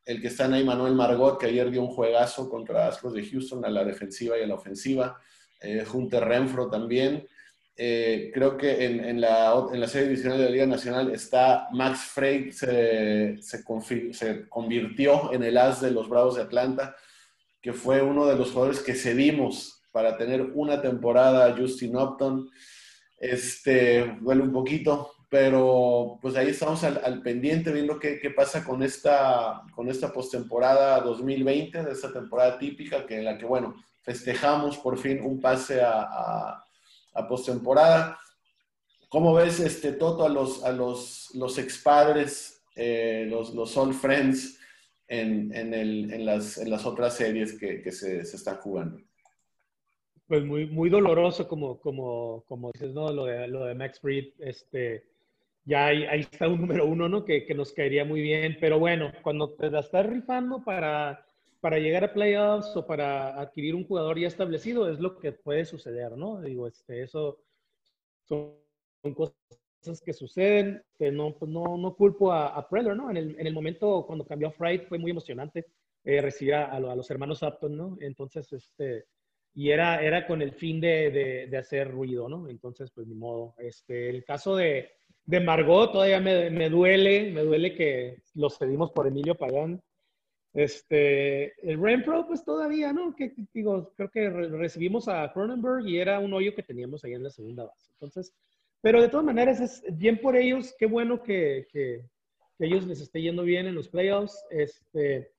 el 0.05 0.21
que 0.21 0.27
está 0.27 0.47
ahí, 0.47 0.64
Manuel 0.64 0.97
Margot, 0.97 1.38
que 1.38 1.47
ayer 1.47 1.71
dio 1.71 1.81
un 1.81 1.95
juegazo 1.95 2.51
contra 2.51 2.88
Astros 2.88 3.12
de 3.12 3.25
Houston 3.25 3.64
a 3.64 3.71
la 3.71 3.85
defensiva 3.85 4.37
y 4.37 4.43
a 4.43 4.49
la 4.49 4.57
ofensiva, 4.57 5.17
eh, 5.61 5.85
Hunter 5.93 6.25
Renfro 6.25 6.69
también. 6.69 7.29
Eh, 7.77 8.33
creo 8.35 8.57
que 8.57 8.85
en, 8.85 9.21
la, 9.21 9.64
en 9.73 9.81
la 9.81 9.87
serie 9.87 10.09
divisional 10.09 10.38
de 10.38 10.45
la 10.47 10.51
Liga 10.51 10.67
Nacional 10.67 11.12
está 11.12 11.69
Max 11.71 12.01
Frey, 12.12 12.51
se, 12.51 13.40
se, 13.40 14.12
se 14.12 14.49
convirtió 14.49 15.33
en 15.33 15.45
el 15.45 15.57
as 15.57 15.81
de 15.81 15.93
los 15.93 16.09
Bravos 16.09 16.35
de 16.35 16.43
Atlanta, 16.43 16.97
que 17.64 17.72
fue 17.72 18.03
uno 18.03 18.27
de 18.27 18.37
los 18.37 18.50
jugadores 18.50 18.81
que 18.81 18.94
cedimos 18.94 19.83
para 19.90 20.18
tener 20.18 20.42
una 20.53 20.83
temporada 20.83 21.57
Justin 21.59 21.96
Upton. 21.96 22.50
Este, 23.18 24.18
duele 24.20 24.42
un 24.42 24.53
poquito, 24.53 25.12
pero 25.31 26.18
pues 26.20 26.37
ahí 26.37 26.48
estamos 26.48 26.85
al, 26.85 27.22
pendiente 27.22 27.72
viendo 27.72 27.98
qué, 27.98 28.20
qué, 28.20 28.29
pasa 28.29 28.62
con 28.62 28.83
esta, 28.83 29.62
con 29.74 29.88
esta 29.88 30.12
postemporada 30.12 31.00
2020, 31.00 31.85
de 31.85 31.90
esta 31.90 32.12
temporada 32.12 32.59
típica, 32.59 33.07
que 33.07 33.16
en 33.16 33.24
la 33.24 33.38
que, 33.38 33.46
bueno, 33.46 33.74
festejamos 34.03 34.77
por 34.77 34.98
fin 34.98 35.22
un 35.22 35.40
pase 35.40 35.81
a, 35.81 36.03
a, 36.03 36.64
a 37.14 37.27
postemporada. 37.27 38.18
¿Cómo 39.09 39.33
ves, 39.33 39.61
este, 39.61 39.92
Toto, 39.92 40.27
a 40.27 40.29
los, 40.29 40.62
a 40.64 40.70
los, 40.70 41.31
los 41.33 41.57
expadres, 41.57 42.62
eh, 42.77 43.27
los, 43.31 43.55
los 43.55 43.74
old 43.79 43.94
friends 43.94 44.59
en, 45.09 45.55
en, 45.55 45.75
el, 45.75 46.12
en, 46.12 46.27
las, 46.27 46.59
en 46.59 46.71
las 46.71 46.87
otras 46.87 47.17
series 47.17 47.59
que, 47.59 47.83
que 47.83 47.93
se, 47.93 48.25
se 48.25 48.37
están 48.37 48.57
jugando? 48.57 48.99
pues 50.27 50.45
muy, 50.45 50.67
muy 50.67 50.90
doloroso, 50.90 51.47
como, 51.47 51.79
como, 51.81 52.45
como 52.47 52.71
dices, 52.73 52.93
¿no? 52.93 53.12
Lo 53.12 53.27
de, 53.27 53.47
lo 53.49 53.64
de 53.64 53.75
Max 53.75 54.01
Breed, 54.01 54.33
este, 54.38 55.05
ya 55.64 55.87
ahí, 55.87 56.05
ahí, 56.05 56.21
está 56.21 56.49
un 56.49 56.61
número 56.61 56.87
uno, 56.87 57.09
¿no? 57.09 57.25
Que, 57.25 57.45
que, 57.45 57.55
nos 57.55 57.73
caería 57.73 58.05
muy 58.05 58.21
bien, 58.23 58.57
pero 58.61 58.79
bueno, 58.79 59.12
cuando 59.23 59.55
te 59.55 59.71
la 59.71 59.81
estás 59.81 60.07
rifando 60.07 60.62
para, 60.64 61.27
para 61.61 61.79
llegar 61.79 62.05
a 62.05 62.12
playoffs 62.12 62.75
o 62.77 62.87
para 62.87 63.38
adquirir 63.40 63.75
un 63.75 63.87
jugador 63.87 64.19
ya 64.19 64.29
establecido, 64.29 64.90
es 64.90 64.99
lo 64.99 65.19
que 65.19 65.33
puede 65.33 65.64
suceder, 65.64 66.12
¿no? 66.17 66.40
Digo, 66.40 66.67
este, 66.67 67.03
eso 67.03 67.40
son, 68.25 68.55
cosas 69.14 69.37
que 70.05 70.12
suceden, 70.12 70.83
que 70.99 71.11
no, 71.11 71.35
pues 71.37 71.51
no, 71.51 71.77
no 71.77 71.94
culpo 71.94 72.33
a, 72.33 72.49
a 72.49 72.68
Preller, 72.68 72.97
¿no? 72.97 73.11
En 73.11 73.16
el, 73.16 73.38
en 73.38 73.47
el, 73.47 73.53
momento 73.53 74.05
cuando 74.07 74.27
cambió 74.27 74.49
a 74.49 74.53
Fright 74.53 74.88
fue 74.88 74.99
muy 74.99 75.11
emocionante 75.11 75.66
eh, 76.05 76.20
recibir 76.20 76.55
a, 76.55 76.73
a, 76.73 76.81
los 76.81 77.11
hermanos 77.11 77.42
Upton, 77.42 77.77
¿no? 77.77 77.97
Entonces, 78.01 78.53
este, 78.53 79.07
y 79.55 79.70
era, 79.70 80.03
era 80.03 80.27
con 80.27 80.42
el 80.42 80.53
fin 80.53 80.81
de, 80.81 81.49
de, 81.49 81.57
hacer 81.57 81.90
ruido, 81.90 82.29
¿no? 82.29 82.49
Entonces, 82.49 82.90
pues 82.90 83.07
ni 83.07 83.14
modo. 83.14 83.55
Este, 83.59 84.11
el 84.11 84.25
caso 84.25 84.57
de, 84.57 84.90
de 85.25 85.40
Margot 85.40 85.92
todavía 85.92 86.20
me, 86.20 86.51
me, 86.51 86.68
duele, 86.68 87.31
me 87.31 87.42
duele 87.42 87.75
que 87.75 88.23
los 88.35 88.59
pedimos 88.59 88.90
por 88.90 89.07
Emilio 89.07 89.37
Pagán. 89.37 89.81
Este, 90.53 91.53
el 91.68 91.81
Renfro, 91.81 92.27
pues 92.27 92.44
todavía, 92.44 92.92
¿no? 92.92 93.14
Que, 93.14 93.33
digo, 93.53 93.92
creo 93.97 94.11
que 94.11 94.29
recibimos 94.29 95.09
a 95.09 95.33
Cronenberg 95.33 95.87
y 95.87 95.99
era 95.99 96.18
un 96.18 96.33
hoyo 96.33 96.55
que 96.55 96.62
teníamos 96.62 97.05
ahí 97.05 97.14
en 97.14 97.23
la 97.23 97.31
segunda 97.31 97.64
base. 97.64 97.90
Entonces, 97.92 98.35
pero 98.85 99.01
de 99.01 99.09
todas 99.09 99.25
maneras, 99.25 99.61
es 99.61 99.83
bien 99.97 100.20
por 100.20 100.37
ellos, 100.37 100.75
qué 100.79 100.85
bueno 100.85 101.23
que, 101.23 101.66
que, 101.73 102.05
que 102.59 102.66
ellos 102.66 102.87
les 102.87 103.01
esté 103.01 103.23
yendo 103.23 103.42
bien 103.42 103.66
en 103.66 103.75
los 103.75 103.88
playoffs. 103.88 104.44
Este, 104.51 105.33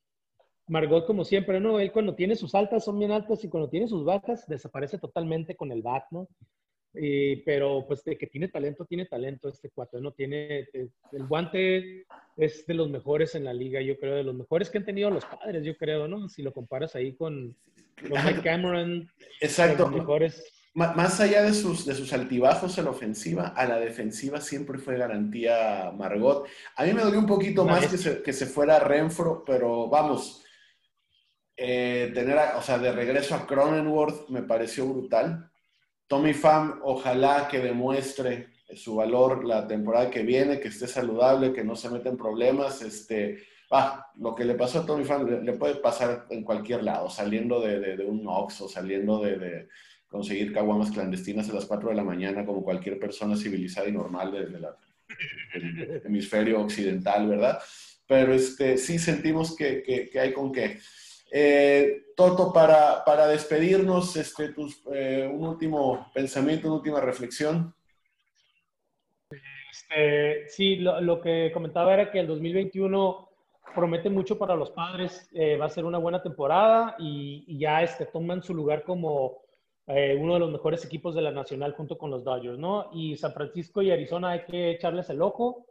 Margot, 0.66 1.06
como 1.06 1.24
siempre, 1.24 1.60
¿no? 1.60 1.80
Él 1.80 1.92
cuando 1.92 2.16
tiene 2.16 2.36
sus 2.36 2.56
altas 2.56 2.84
son 2.84 2.98
bien 2.98 3.12
altas 3.12 3.44
y 3.44 3.50
cuando 3.50 3.70
tiene 3.70 3.88
sus 3.88 4.04
bajas 4.04 4.48
desaparece 4.48 4.98
totalmente 4.98 5.56
con 5.56 5.72
el 5.72 5.84
bat, 5.84 6.06
¿no? 6.10 6.28
pero 7.46 7.86
pues 7.86 8.04
de 8.06 8.18
que 8.18 8.26
tiene 8.26 8.48
talento, 8.48 8.86
tiene 8.86 9.06
talento 9.06 9.50
este 9.50 9.70
cuatro, 9.70 10.00
¿no? 10.00 10.14
Tiene, 10.14 10.60
eh, 10.74 10.88
el 11.12 11.28
guante 11.28 12.06
es 12.38 12.66
de 12.66 12.74
los 12.74 12.90
mejores 12.90 13.36
en 13.36 13.44
la 13.44 13.54
liga, 13.54 13.82
yo 13.82 14.00
creo, 14.00 14.16
de 14.16 14.24
los 14.24 14.34
mejores 14.34 14.70
que 14.70 14.78
han 14.78 14.86
tenido 14.86 15.10
los 15.10 15.26
padres, 15.26 15.64
yo 15.66 15.76
creo, 15.78 16.08
¿no? 16.08 16.30
Si 16.30 16.42
lo 16.42 16.54
comparas 16.54 16.96
ahí 16.96 17.14
con, 17.14 17.56
Mike 18.02 18.42
Cameron. 18.44 19.10
Exacto. 19.42 19.90
mejores. 19.90 20.65
Más 20.76 21.22
allá 21.22 21.42
de 21.42 21.54
sus, 21.54 21.86
de 21.86 21.96
sus 21.96 22.12
altibajos 22.12 22.78
en 22.78 22.84
la 22.84 22.92
ofensiva, 22.92 23.54
a 23.56 23.66
la 23.66 23.80
defensiva 23.80 24.42
siempre 24.42 24.78
fue 24.78 24.98
garantía 24.98 25.90
Margot. 25.98 26.46
A 26.76 26.84
mí 26.84 26.92
me 26.92 27.02
dolió 27.02 27.18
un 27.18 27.26
poquito 27.26 27.64
más 27.64 27.88
que 27.88 27.98
se, 27.98 28.22
que 28.22 28.34
se 28.34 28.46
fuera 28.46 28.78
Renfro, 28.78 29.46
pero 29.46 29.88
vamos, 29.88 30.44
eh, 31.56 32.12
tener, 32.14 32.38
o 32.58 32.62
sea, 32.62 32.78
de 32.78 32.92
regreso 32.92 33.36
a 33.36 33.48
Cronenworth 33.48 34.28
me 34.28 34.44
pareció 34.44 34.86
brutal. 34.86 35.50
Tommy 36.08 36.34
Pham, 36.34 36.82
ojalá 36.84 37.48
que 37.48 37.60
demuestre 37.60 38.50
su 38.76 38.96
valor 38.96 39.46
la 39.46 39.66
temporada 39.68 40.12
que 40.12 40.24
viene, 40.24 40.60
que 40.60 40.68
esté 40.68 40.88
saludable, 40.88 41.54
que 41.54 41.64
no 41.64 41.78
se 41.78 41.90
meta 41.90 42.10
en 42.10 42.18
problemas. 42.18 42.82
Este, 42.82 43.44
ah, 43.72 44.12
lo 44.18 44.36
que 44.36 44.44
le 44.44 44.56
pasó 44.56 44.80
a 44.80 44.86
Tommy 44.86 45.06
Pham 45.06 45.44
le, 45.44 45.54
puede 45.54 45.76
pasar 45.76 46.26
en 46.30 46.44
cualquier 46.44 46.84
lado, 46.84 47.10
saliendo 47.10 47.62
de, 47.62 47.80
de, 47.96 48.06
un 48.06 48.28
Ox 48.28 48.60
o 48.62 48.68
saliendo 48.68 49.20
de, 49.22 49.38
de 49.38 49.70
conseguir 50.16 50.54
caguamas 50.54 50.92
clandestinas 50.92 51.50
a 51.50 51.54
las 51.54 51.66
4 51.66 51.90
de 51.90 51.96
la 51.96 52.04
mañana, 52.04 52.46
como 52.46 52.64
cualquier 52.64 52.98
persona 52.98 53.36
civilizada 53.36 53.88
y 53.88 53.92
normal 53.92 54.32
del 54.32 54.66
hemisferio 56.06 56.62
occidental, 56.62 57.28
¿verdad? 57.28 57.60
Pero 58.08 58.34
este, 58.34 58.78
sí 58.78 58.98
sentimos 58.98 59.56
que, 59.56 59.84
que, 59.84 60.10
que 60.10 60.20
hay 60.20 60.34
con 60.34 60.52
qué. 60.52 60.80
Eh, 61.32 62.06
Toto, 62.16 62.54
para, 62.54 63.04
para 63.04 63.28
despedirnos, 63.28 64.16
este, 64.16 64.50
tus, 64.50 64.82
eh, 64.94 65.30
un 65.32 65.46
último 65.46 66.10
pensamiento, 66.14 66.68
una 66.68 66.78
última 66.78 67.02
reflexión. 67.02 67.74
Este, 69.70 70.48
sí, 70.48 70.78
lo, 70.78 71.02
lo, 71.02 71.20
que 71.20 71.52
comentaba 71.54 71.94
era 71.94 72.10
que 72.10 72.20
el 72.20 72.28
2021 72.28 73.30
promete 73.74 74.10
mucho 74.10 74.38
para 74.38 74.56
los 74.56 74.72
padres, 74.72 75.30
eh, 75.34 75.58
va 75.58 75.66
a 75.66 75.70
ser 75.70 75.84
una 75.84 75.98
buena 75.98 76.24
temporada 76.24 76.96
y, 77.00 77.44
y 77.48 77.60
ya 77.60 77.84
este, 77.84 78.06
toman 78.06 78.42
su 78.42 78.54
lugar 78.54 78.84
como 78.84 79.45
eh, 79.88 80.18
uno 80.20 80.34
de 80.34 80.40
los 80.40 80.52
mejores 80.52 80.84
equipos 80.86 81.16
de 81.16 81.22
la 81.22 81.32
Nacional 81.32 81.74
junto 81.74 81.98
con 81.98 82.12
los 82.12 82.24
Dodgers, 82.24 82.58
¿no? 82.58 82.90
Y 82.94 83.16
San 83.18 83.34
Francisco 83.34 83.82
y 83.82 83.92
Arizona 83.92 84.32
hay 84.32 84.46
que 84.46 84.72
echarles 84.72 85.10
el 85.10 85.22
ojo. 85.22 85.66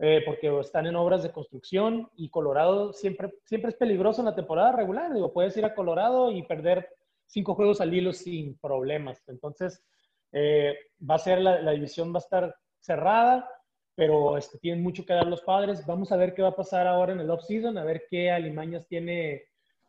Eh, 0.00 0.22
porque 0.24 0.60
están 0.60 0.86
en 0.86 0.94
obras 0.94 1.24
de 1.24 1.32
construcción 1.32 2.08
y 2.14 2.30
Colorado 2.30 2.92
siempre, 2.92 3.34
siempre 3.44 3.70
es 3.70 3.76
peligroso 3.76 4.20
en 4.20 4.26
la 4.26 4.34
temporada 4.36 4.70
regular. 4.70 5.12
Digo, 5.12 5.32
puedes 5.32 5.56
ir 5.56 5.64
a 5.64 5.74
Colorado 5.74 6.30
y 6.30 6.44
perder 6.44 6.88
cinco 7.26 7.56
juegos 7.56 7.80
al 7.80 7.92
hilo 7.92 8.12
sin 8.12 8.56
problemas. 8.58 9.28
Entonces, 9.28 9.84
eh, 10.30 10.76
va 11.08 11.16
a 11.16 11.18
ser 11.18 11.40
la, 11.40 11.70
división 11.72 12.12
va 12.12 12.18
a 12.18 12.26
estar 12.26 12.54
cerrada, 12.78 13.48
pero 13.96 14.36
este, 14.36 14.58
tienen 14.58 14.84
mucho 14.84 15.04
que 15.04 15.14
dar 15.14 15.26
los 15.26 15.42
padres. 15.42 15.84
Vamos 15.84 16.12
a 16.12 16.16
ver 16.16 16.32
qué 16.32 16.42
va 16.42 16.48
a 16.48 16.56
pasar 16.56 16.86
ahora 16.86 17.12
en 17.12 17.20
el 17.20 17.30
off-season, 17.30 17.76
a 17.76 17.84
ver 17.84 18.04
qué 18.08 18.30
alimañas 18.30 18.86
tiene 18.86 19.46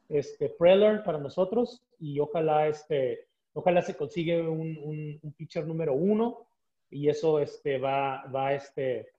este, 0.08 0.50
Preller 0.50 1.04
para 1.04 1.20
nosotros 1.20 1.84
y 2.00 2.20
ojalá, 2.20 2.68
este, 2.68 3.29
ojalá 3.60 3.82
se 3.82 3.96
consigue 3.96 4.42
un, 4.42 5.20
un, 5.22 5.34
pitcher 5.34 5.66
número 5.66 5.94
uno 5.94 6.48
y 6.90 7.10
eso 7.10 7.40
este, 7.40 7.78
va, 7.78 8.26
va 8.34 8.54
este, 8.54 9.12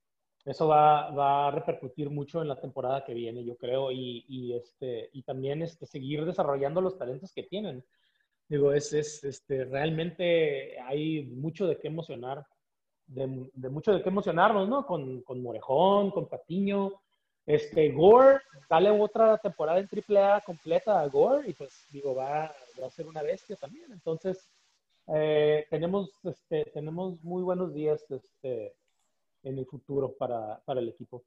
eso 0.44 0.66
va, 0.66 1.10
va, 1.10 1.48
a 1.48 1.50
repercutir 1.50 2.10
mucho 2.10 2.42
en 2.42 2.48
la 2.48 2.60
temporada 2.60 3.04
que 3.04 3.14
viene, 3.14 3.44
yo 3.44 3.56
creo, 3.56 3.92
y, 3.92 4.24
y, 4.28 4.54
este, 4.54 5.10
y 5.12 5.22
también 5.22 5.62
este, 5.62 5.86
seguir 5.86 6.24
desarrollando 6.24 6.80
los 6.80 6.98
talentos 6.98 7.32
que 7.32 7.44
tienen. 7.44 7.84
Digo, 8.48 8.72
es, 8.72 8.92
es 8.92 9.22
este, 9.22 9.64
realmente 9.64 10.80
hay 10.80 11.22
mucho 11.22 11.66
de 11.66 11.78
qué 11.78 11.88
emocionar, 11.88 12.44
de, 13.06 13.48
de, 13.52 13.68
mucho 13.68 13.92
de 13.92 14.02
qué 14.02 14.08
emocionarnos, 14.08 14.68
¿no? 14.68 14.86
Con, 14.86 15.22
con 15.22 15.42
Morejón, 15.42 16.10
con 16.10 16.28
Patiño, 16.28 16.92
Este, 17.46 17.90
Gore, 17.92 18.40
dale 18.68 18.90
otra 18.90 19.38
temporada 19.38 19.78
en 19.78 19.88
AAA 19.88 20.40
completa 20.40 21.00
a 21.00 21.08
Gore 21.08 21.48
y 21.50 21.54
pues 21.54 21.86
digo, 21.92 22.14
va, 22.14 22.54
a 22.86 22.90
ser 22.90 23.06
una 23.06 23.22
bestia 23.22 23.56
también. 23.56 23.92
Entonces, 23.92 24.50
eh, 25.08 25.66
tenemos, 25.70 26.10
este, 26.24 26.64
tenemos 26.72 27.22
muy 27.22 27.42
buenos 27.42 27.72
días 27.74 28.04
este, 28.10 28.74
en 29.42 29.58
el 29.58 29.66
futuro 29.66 30.12
para, 30.12 30.60
para 30.64 30.80
el 30.80 30.88
equipo. 30.88 31.24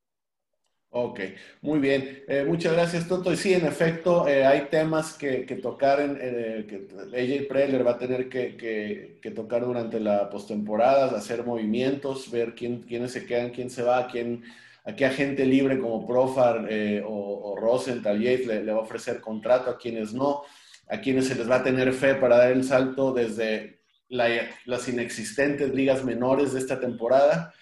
Ok, 0.96 1.22
muy 1.62 1.80
bien. 1.80 2.24
Eh, 2.28 2.46
muchas 2.48 2.74
gracias, 2.74 3.08
Toto. 3.08 3.34
Y 3.34 3.36
sí, 3.36 3.52
en 3.52 3.66
efecto, 3.66 4.28
eh, 4.28 4.46
hay 4.46 4.68
temas 4.70 5.14
que, 5.16 5.40
tocar, 5.60 6.00
en, 6.00 6.20
eh, 6.22 6.68
que 6.70 6.88
AJ 7.20 7.48
Preller 7.48 7.86
va 7.86 7.92
a 7.94 7.98
tener 7.98 8.30
que, 8.30 9.20
tocar 9.34 9.66
durante 9.66 10.00
la 10.00 10.30
postemporada, 10.30 11.18
hacer 11.18 11.44
movimientos, 11.44 12.30
ver 12.30 12.54
quién, 12.54 12.84
quiénes 12.84 13.12
se 13.12 13.26
quedan, 13.26 13.50
quién 13.50 13.72
se 13.72 13.82
va, 13.82 14.08
quién, 14.08 14.44
a 14.86 14.96
qué 14.96 15.08
agente 15.08 15.46
libre 15.46 15.80
como 15.80 16.06
Profar 16.06 16.70
o, 17.08 17.10
o, 17.10 17.56
Rosenthal 17.56 18.22
Yates 18.22 18.46
le, 18.46 18.72
va 18.72 18.80
a 18.80 18.84
ofrecer 18.84 19.20
contrato, 19.20 19.72
a 19.72 19.78
quienes 19.80 20.14
no, 20.14 20.44
a 20.90 21.02
quienes 21.02 21.28
se 21.28 21.36
les 21.36 21.50
va 21.50 21.58
a 21.58 21.64
tener 21.64 21.94
fe 21.94 22.16
para 22.16 22.38
dar 22.38 22.52
el 22.52 22.64
salto 22.64 23.14
desde 23.14 23.82
las 24.10 24.88
inexistentes 24.88 25.74
ligas 25.74 26.04
menores 26.04 26.54
de 26.54 26.60
esta 26.60 26.80
temporada 26.80 27.54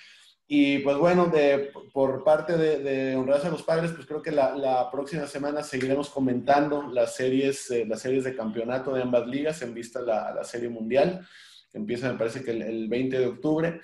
y 0.54 0.80
pues 0.80 0.98
bueno, 0.98 1.28
de, 1.28 1.72
por 1.94 2.26
parte 2.26 2.58
de, 2.58 2.80
de 2.80 3.16
Honradas 3.16 3.46
a 3.46 3.50
los 3.50 3.64
Padres, 3.64 3.94
pues 3.94 4.06
creo 4.06 4.22
que 4.22 4.32
la, 4.32 4.54
la 4.54 4.92
próxima 4.92 5.26
semana 5.26 5.64
seguiremos 5.64 6.10
comentando 6.10 6.90
las 6.92 7.16
series, 7.16 7.72
eh, 7.72 7.86
las 7.88 8.02
series 8.02 8.26
de 8.26 8.36
campeonato 8.36 8.94
de 8.94 9.02
ambas 9.02 9.26
ligas 9.28 9.62
en 9.62 9.74
vista 9.74 10.00
a 10.00 10.02
la, 10.02 10.34
la 10.34 10.44
Serie 10.44 10.68
Mundial, 10.68 11.26
que 11.72 11.78
empieza 11.78 12.12
me 12.12 12.18
parece 12.20 12.44
que 12.44 12.52
el, 12.52 12.90
20 12.90 13.18
de 13.18 13.28
octubre. 13.28 13.80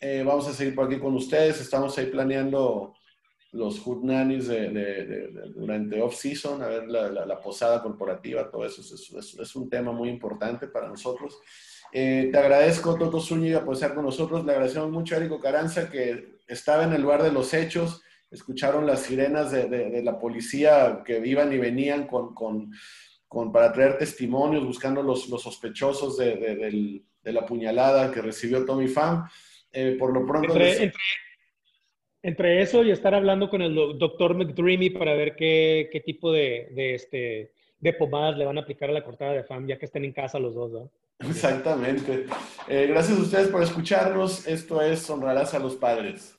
Eh, 0.00 0.24
vamos 0.26 0.48
a 0.48 0.52
seguir 0.52 0.74
por 0.74 0.86
aquí 0.86 0.98
con 0.98 1.14
ustedes, 1.14 1.60
estamos 1.60 1.96
ahí 1.96 2.06
planeando 2.06 2.94
los 3.58 3.80
Hood 3.80 4.04
Nannies 4.04 4.46
de, 4.46 4.70
de, 4.70 5.28
durante 5.54 6.00
off-season, 6.00 6.62
a 6.62 6.68
ver 6.68 6.88
la, 6.88 7.10
la, 7.10 7.40
posada 7.40 7.82
corporativa, 7.82 8.48
todo 8.48 8.64
eso 8.64 8.80
es, 8.80 8.92
es, 8.92 9.34
es 9.34 9.56
un 9.56 9.68
tema 9.68 9.90
muy 9.90 10.08
importante 10.08 10.68
para 10.68 10.88
nosotros. 10.88 11.38
Eh, 11.92 12.28
te 12.30 12.38
agradezco, 12.38 12.96
Toto 12.96 13.20
Zúñiga, 13.20 13.64
por 13.64 13.74
estar 13.74 13.94
con 13.94 14.04
nosotros. 14.04 14.44
Le 14.44 14.52
agradecemos 14.52 14.90
mucho 14.90 15.14
a 15.14 15.18
Érico 15.18 15.40
Caranza, 15.40 15.90
que 15.90 16.38
estaba 16.46 16.84
en 16.84 16.92
el 16.92 17.02
lugar 17.02 17.22
de 17.22 17.32
los 17.32 17.52
hechos. 17.52 18.02
Escucharon 18.30 18.86
las 18.86 19.02
sirenas 19.02 19.50
de, 19.50 20.02
la 20.04 20.18
policía 20.18 21.02
que 21.04 21.18
iban 21.26 21.52
y 21.52 21.58
venían 21.58 22.06
con, 22.06 22.34
con, 22.34 23.52
para 23.52 23.72
traer 23.72 23.98
testimonios, 23.98 24.66
buscando 24.66 25.02
los, 25.02 25.28
los 25.28 25.42
sospechosos 25.42 26.16
de, 26.18 27.02
la 27.24 27.44
puñalada 27.44 28.12
que 28.12 28.22
recibió 28.22 28.64
Tommy 28.64 28.88
Pham. 28.88 29.26
Eh, 29.72 29.96
por 29.98 30.12
lo 30.12 30.24
pronto... 30.26 30.52
Entre, 30.54 30.92
eso 32.22 32.82
y 32.82 32.90
estar 32.90 33.14
hablando 33.14 33.48
con 33.48 33.62
el 33.62 33.74
doctor 33.74 34.34
McDreamy 34.34 34.90
para 34.90 35.14
ver 35.14 35.36
qué, 35.36 35.88
qué 35.92 36.00
tipo 36.00 36.32
de, 36.32 36.68
este, 36.94 37.52
de 37.80 37.92
pomadas 37.92 38.36
le 38.36 38.44
van 38.44 38.58
a 38.58 38.62
aplicar 38.62 38.90
a 38.90 38.92
la 38.92 39.04
cortada 39.04 39.32
de 39.32 39.44
Pham, 39.44 39.66
ya 39.66 39.78
que 39.78 39.86
estén 39.86 40.04
en 40.04 40.12
casa 40.12 40.38
los 40.38 40.54
dos, 40.54 40.72
¿no? 40.72 40.90
Exactamente. 41.20 42.26
Eh, 42.68 42.86
gracias 42.88 43.18
a 43.18 43.22
ustedes 43.22 43.48
por 43.48 43.62
escucharnos. 43.62 44.46
Esto 44.46 44.80
es 44.80 45.08
Honrarás 45.10 45.52
a 45.54 45.58
los 45.58 45.74
Padres. 45.74 46.37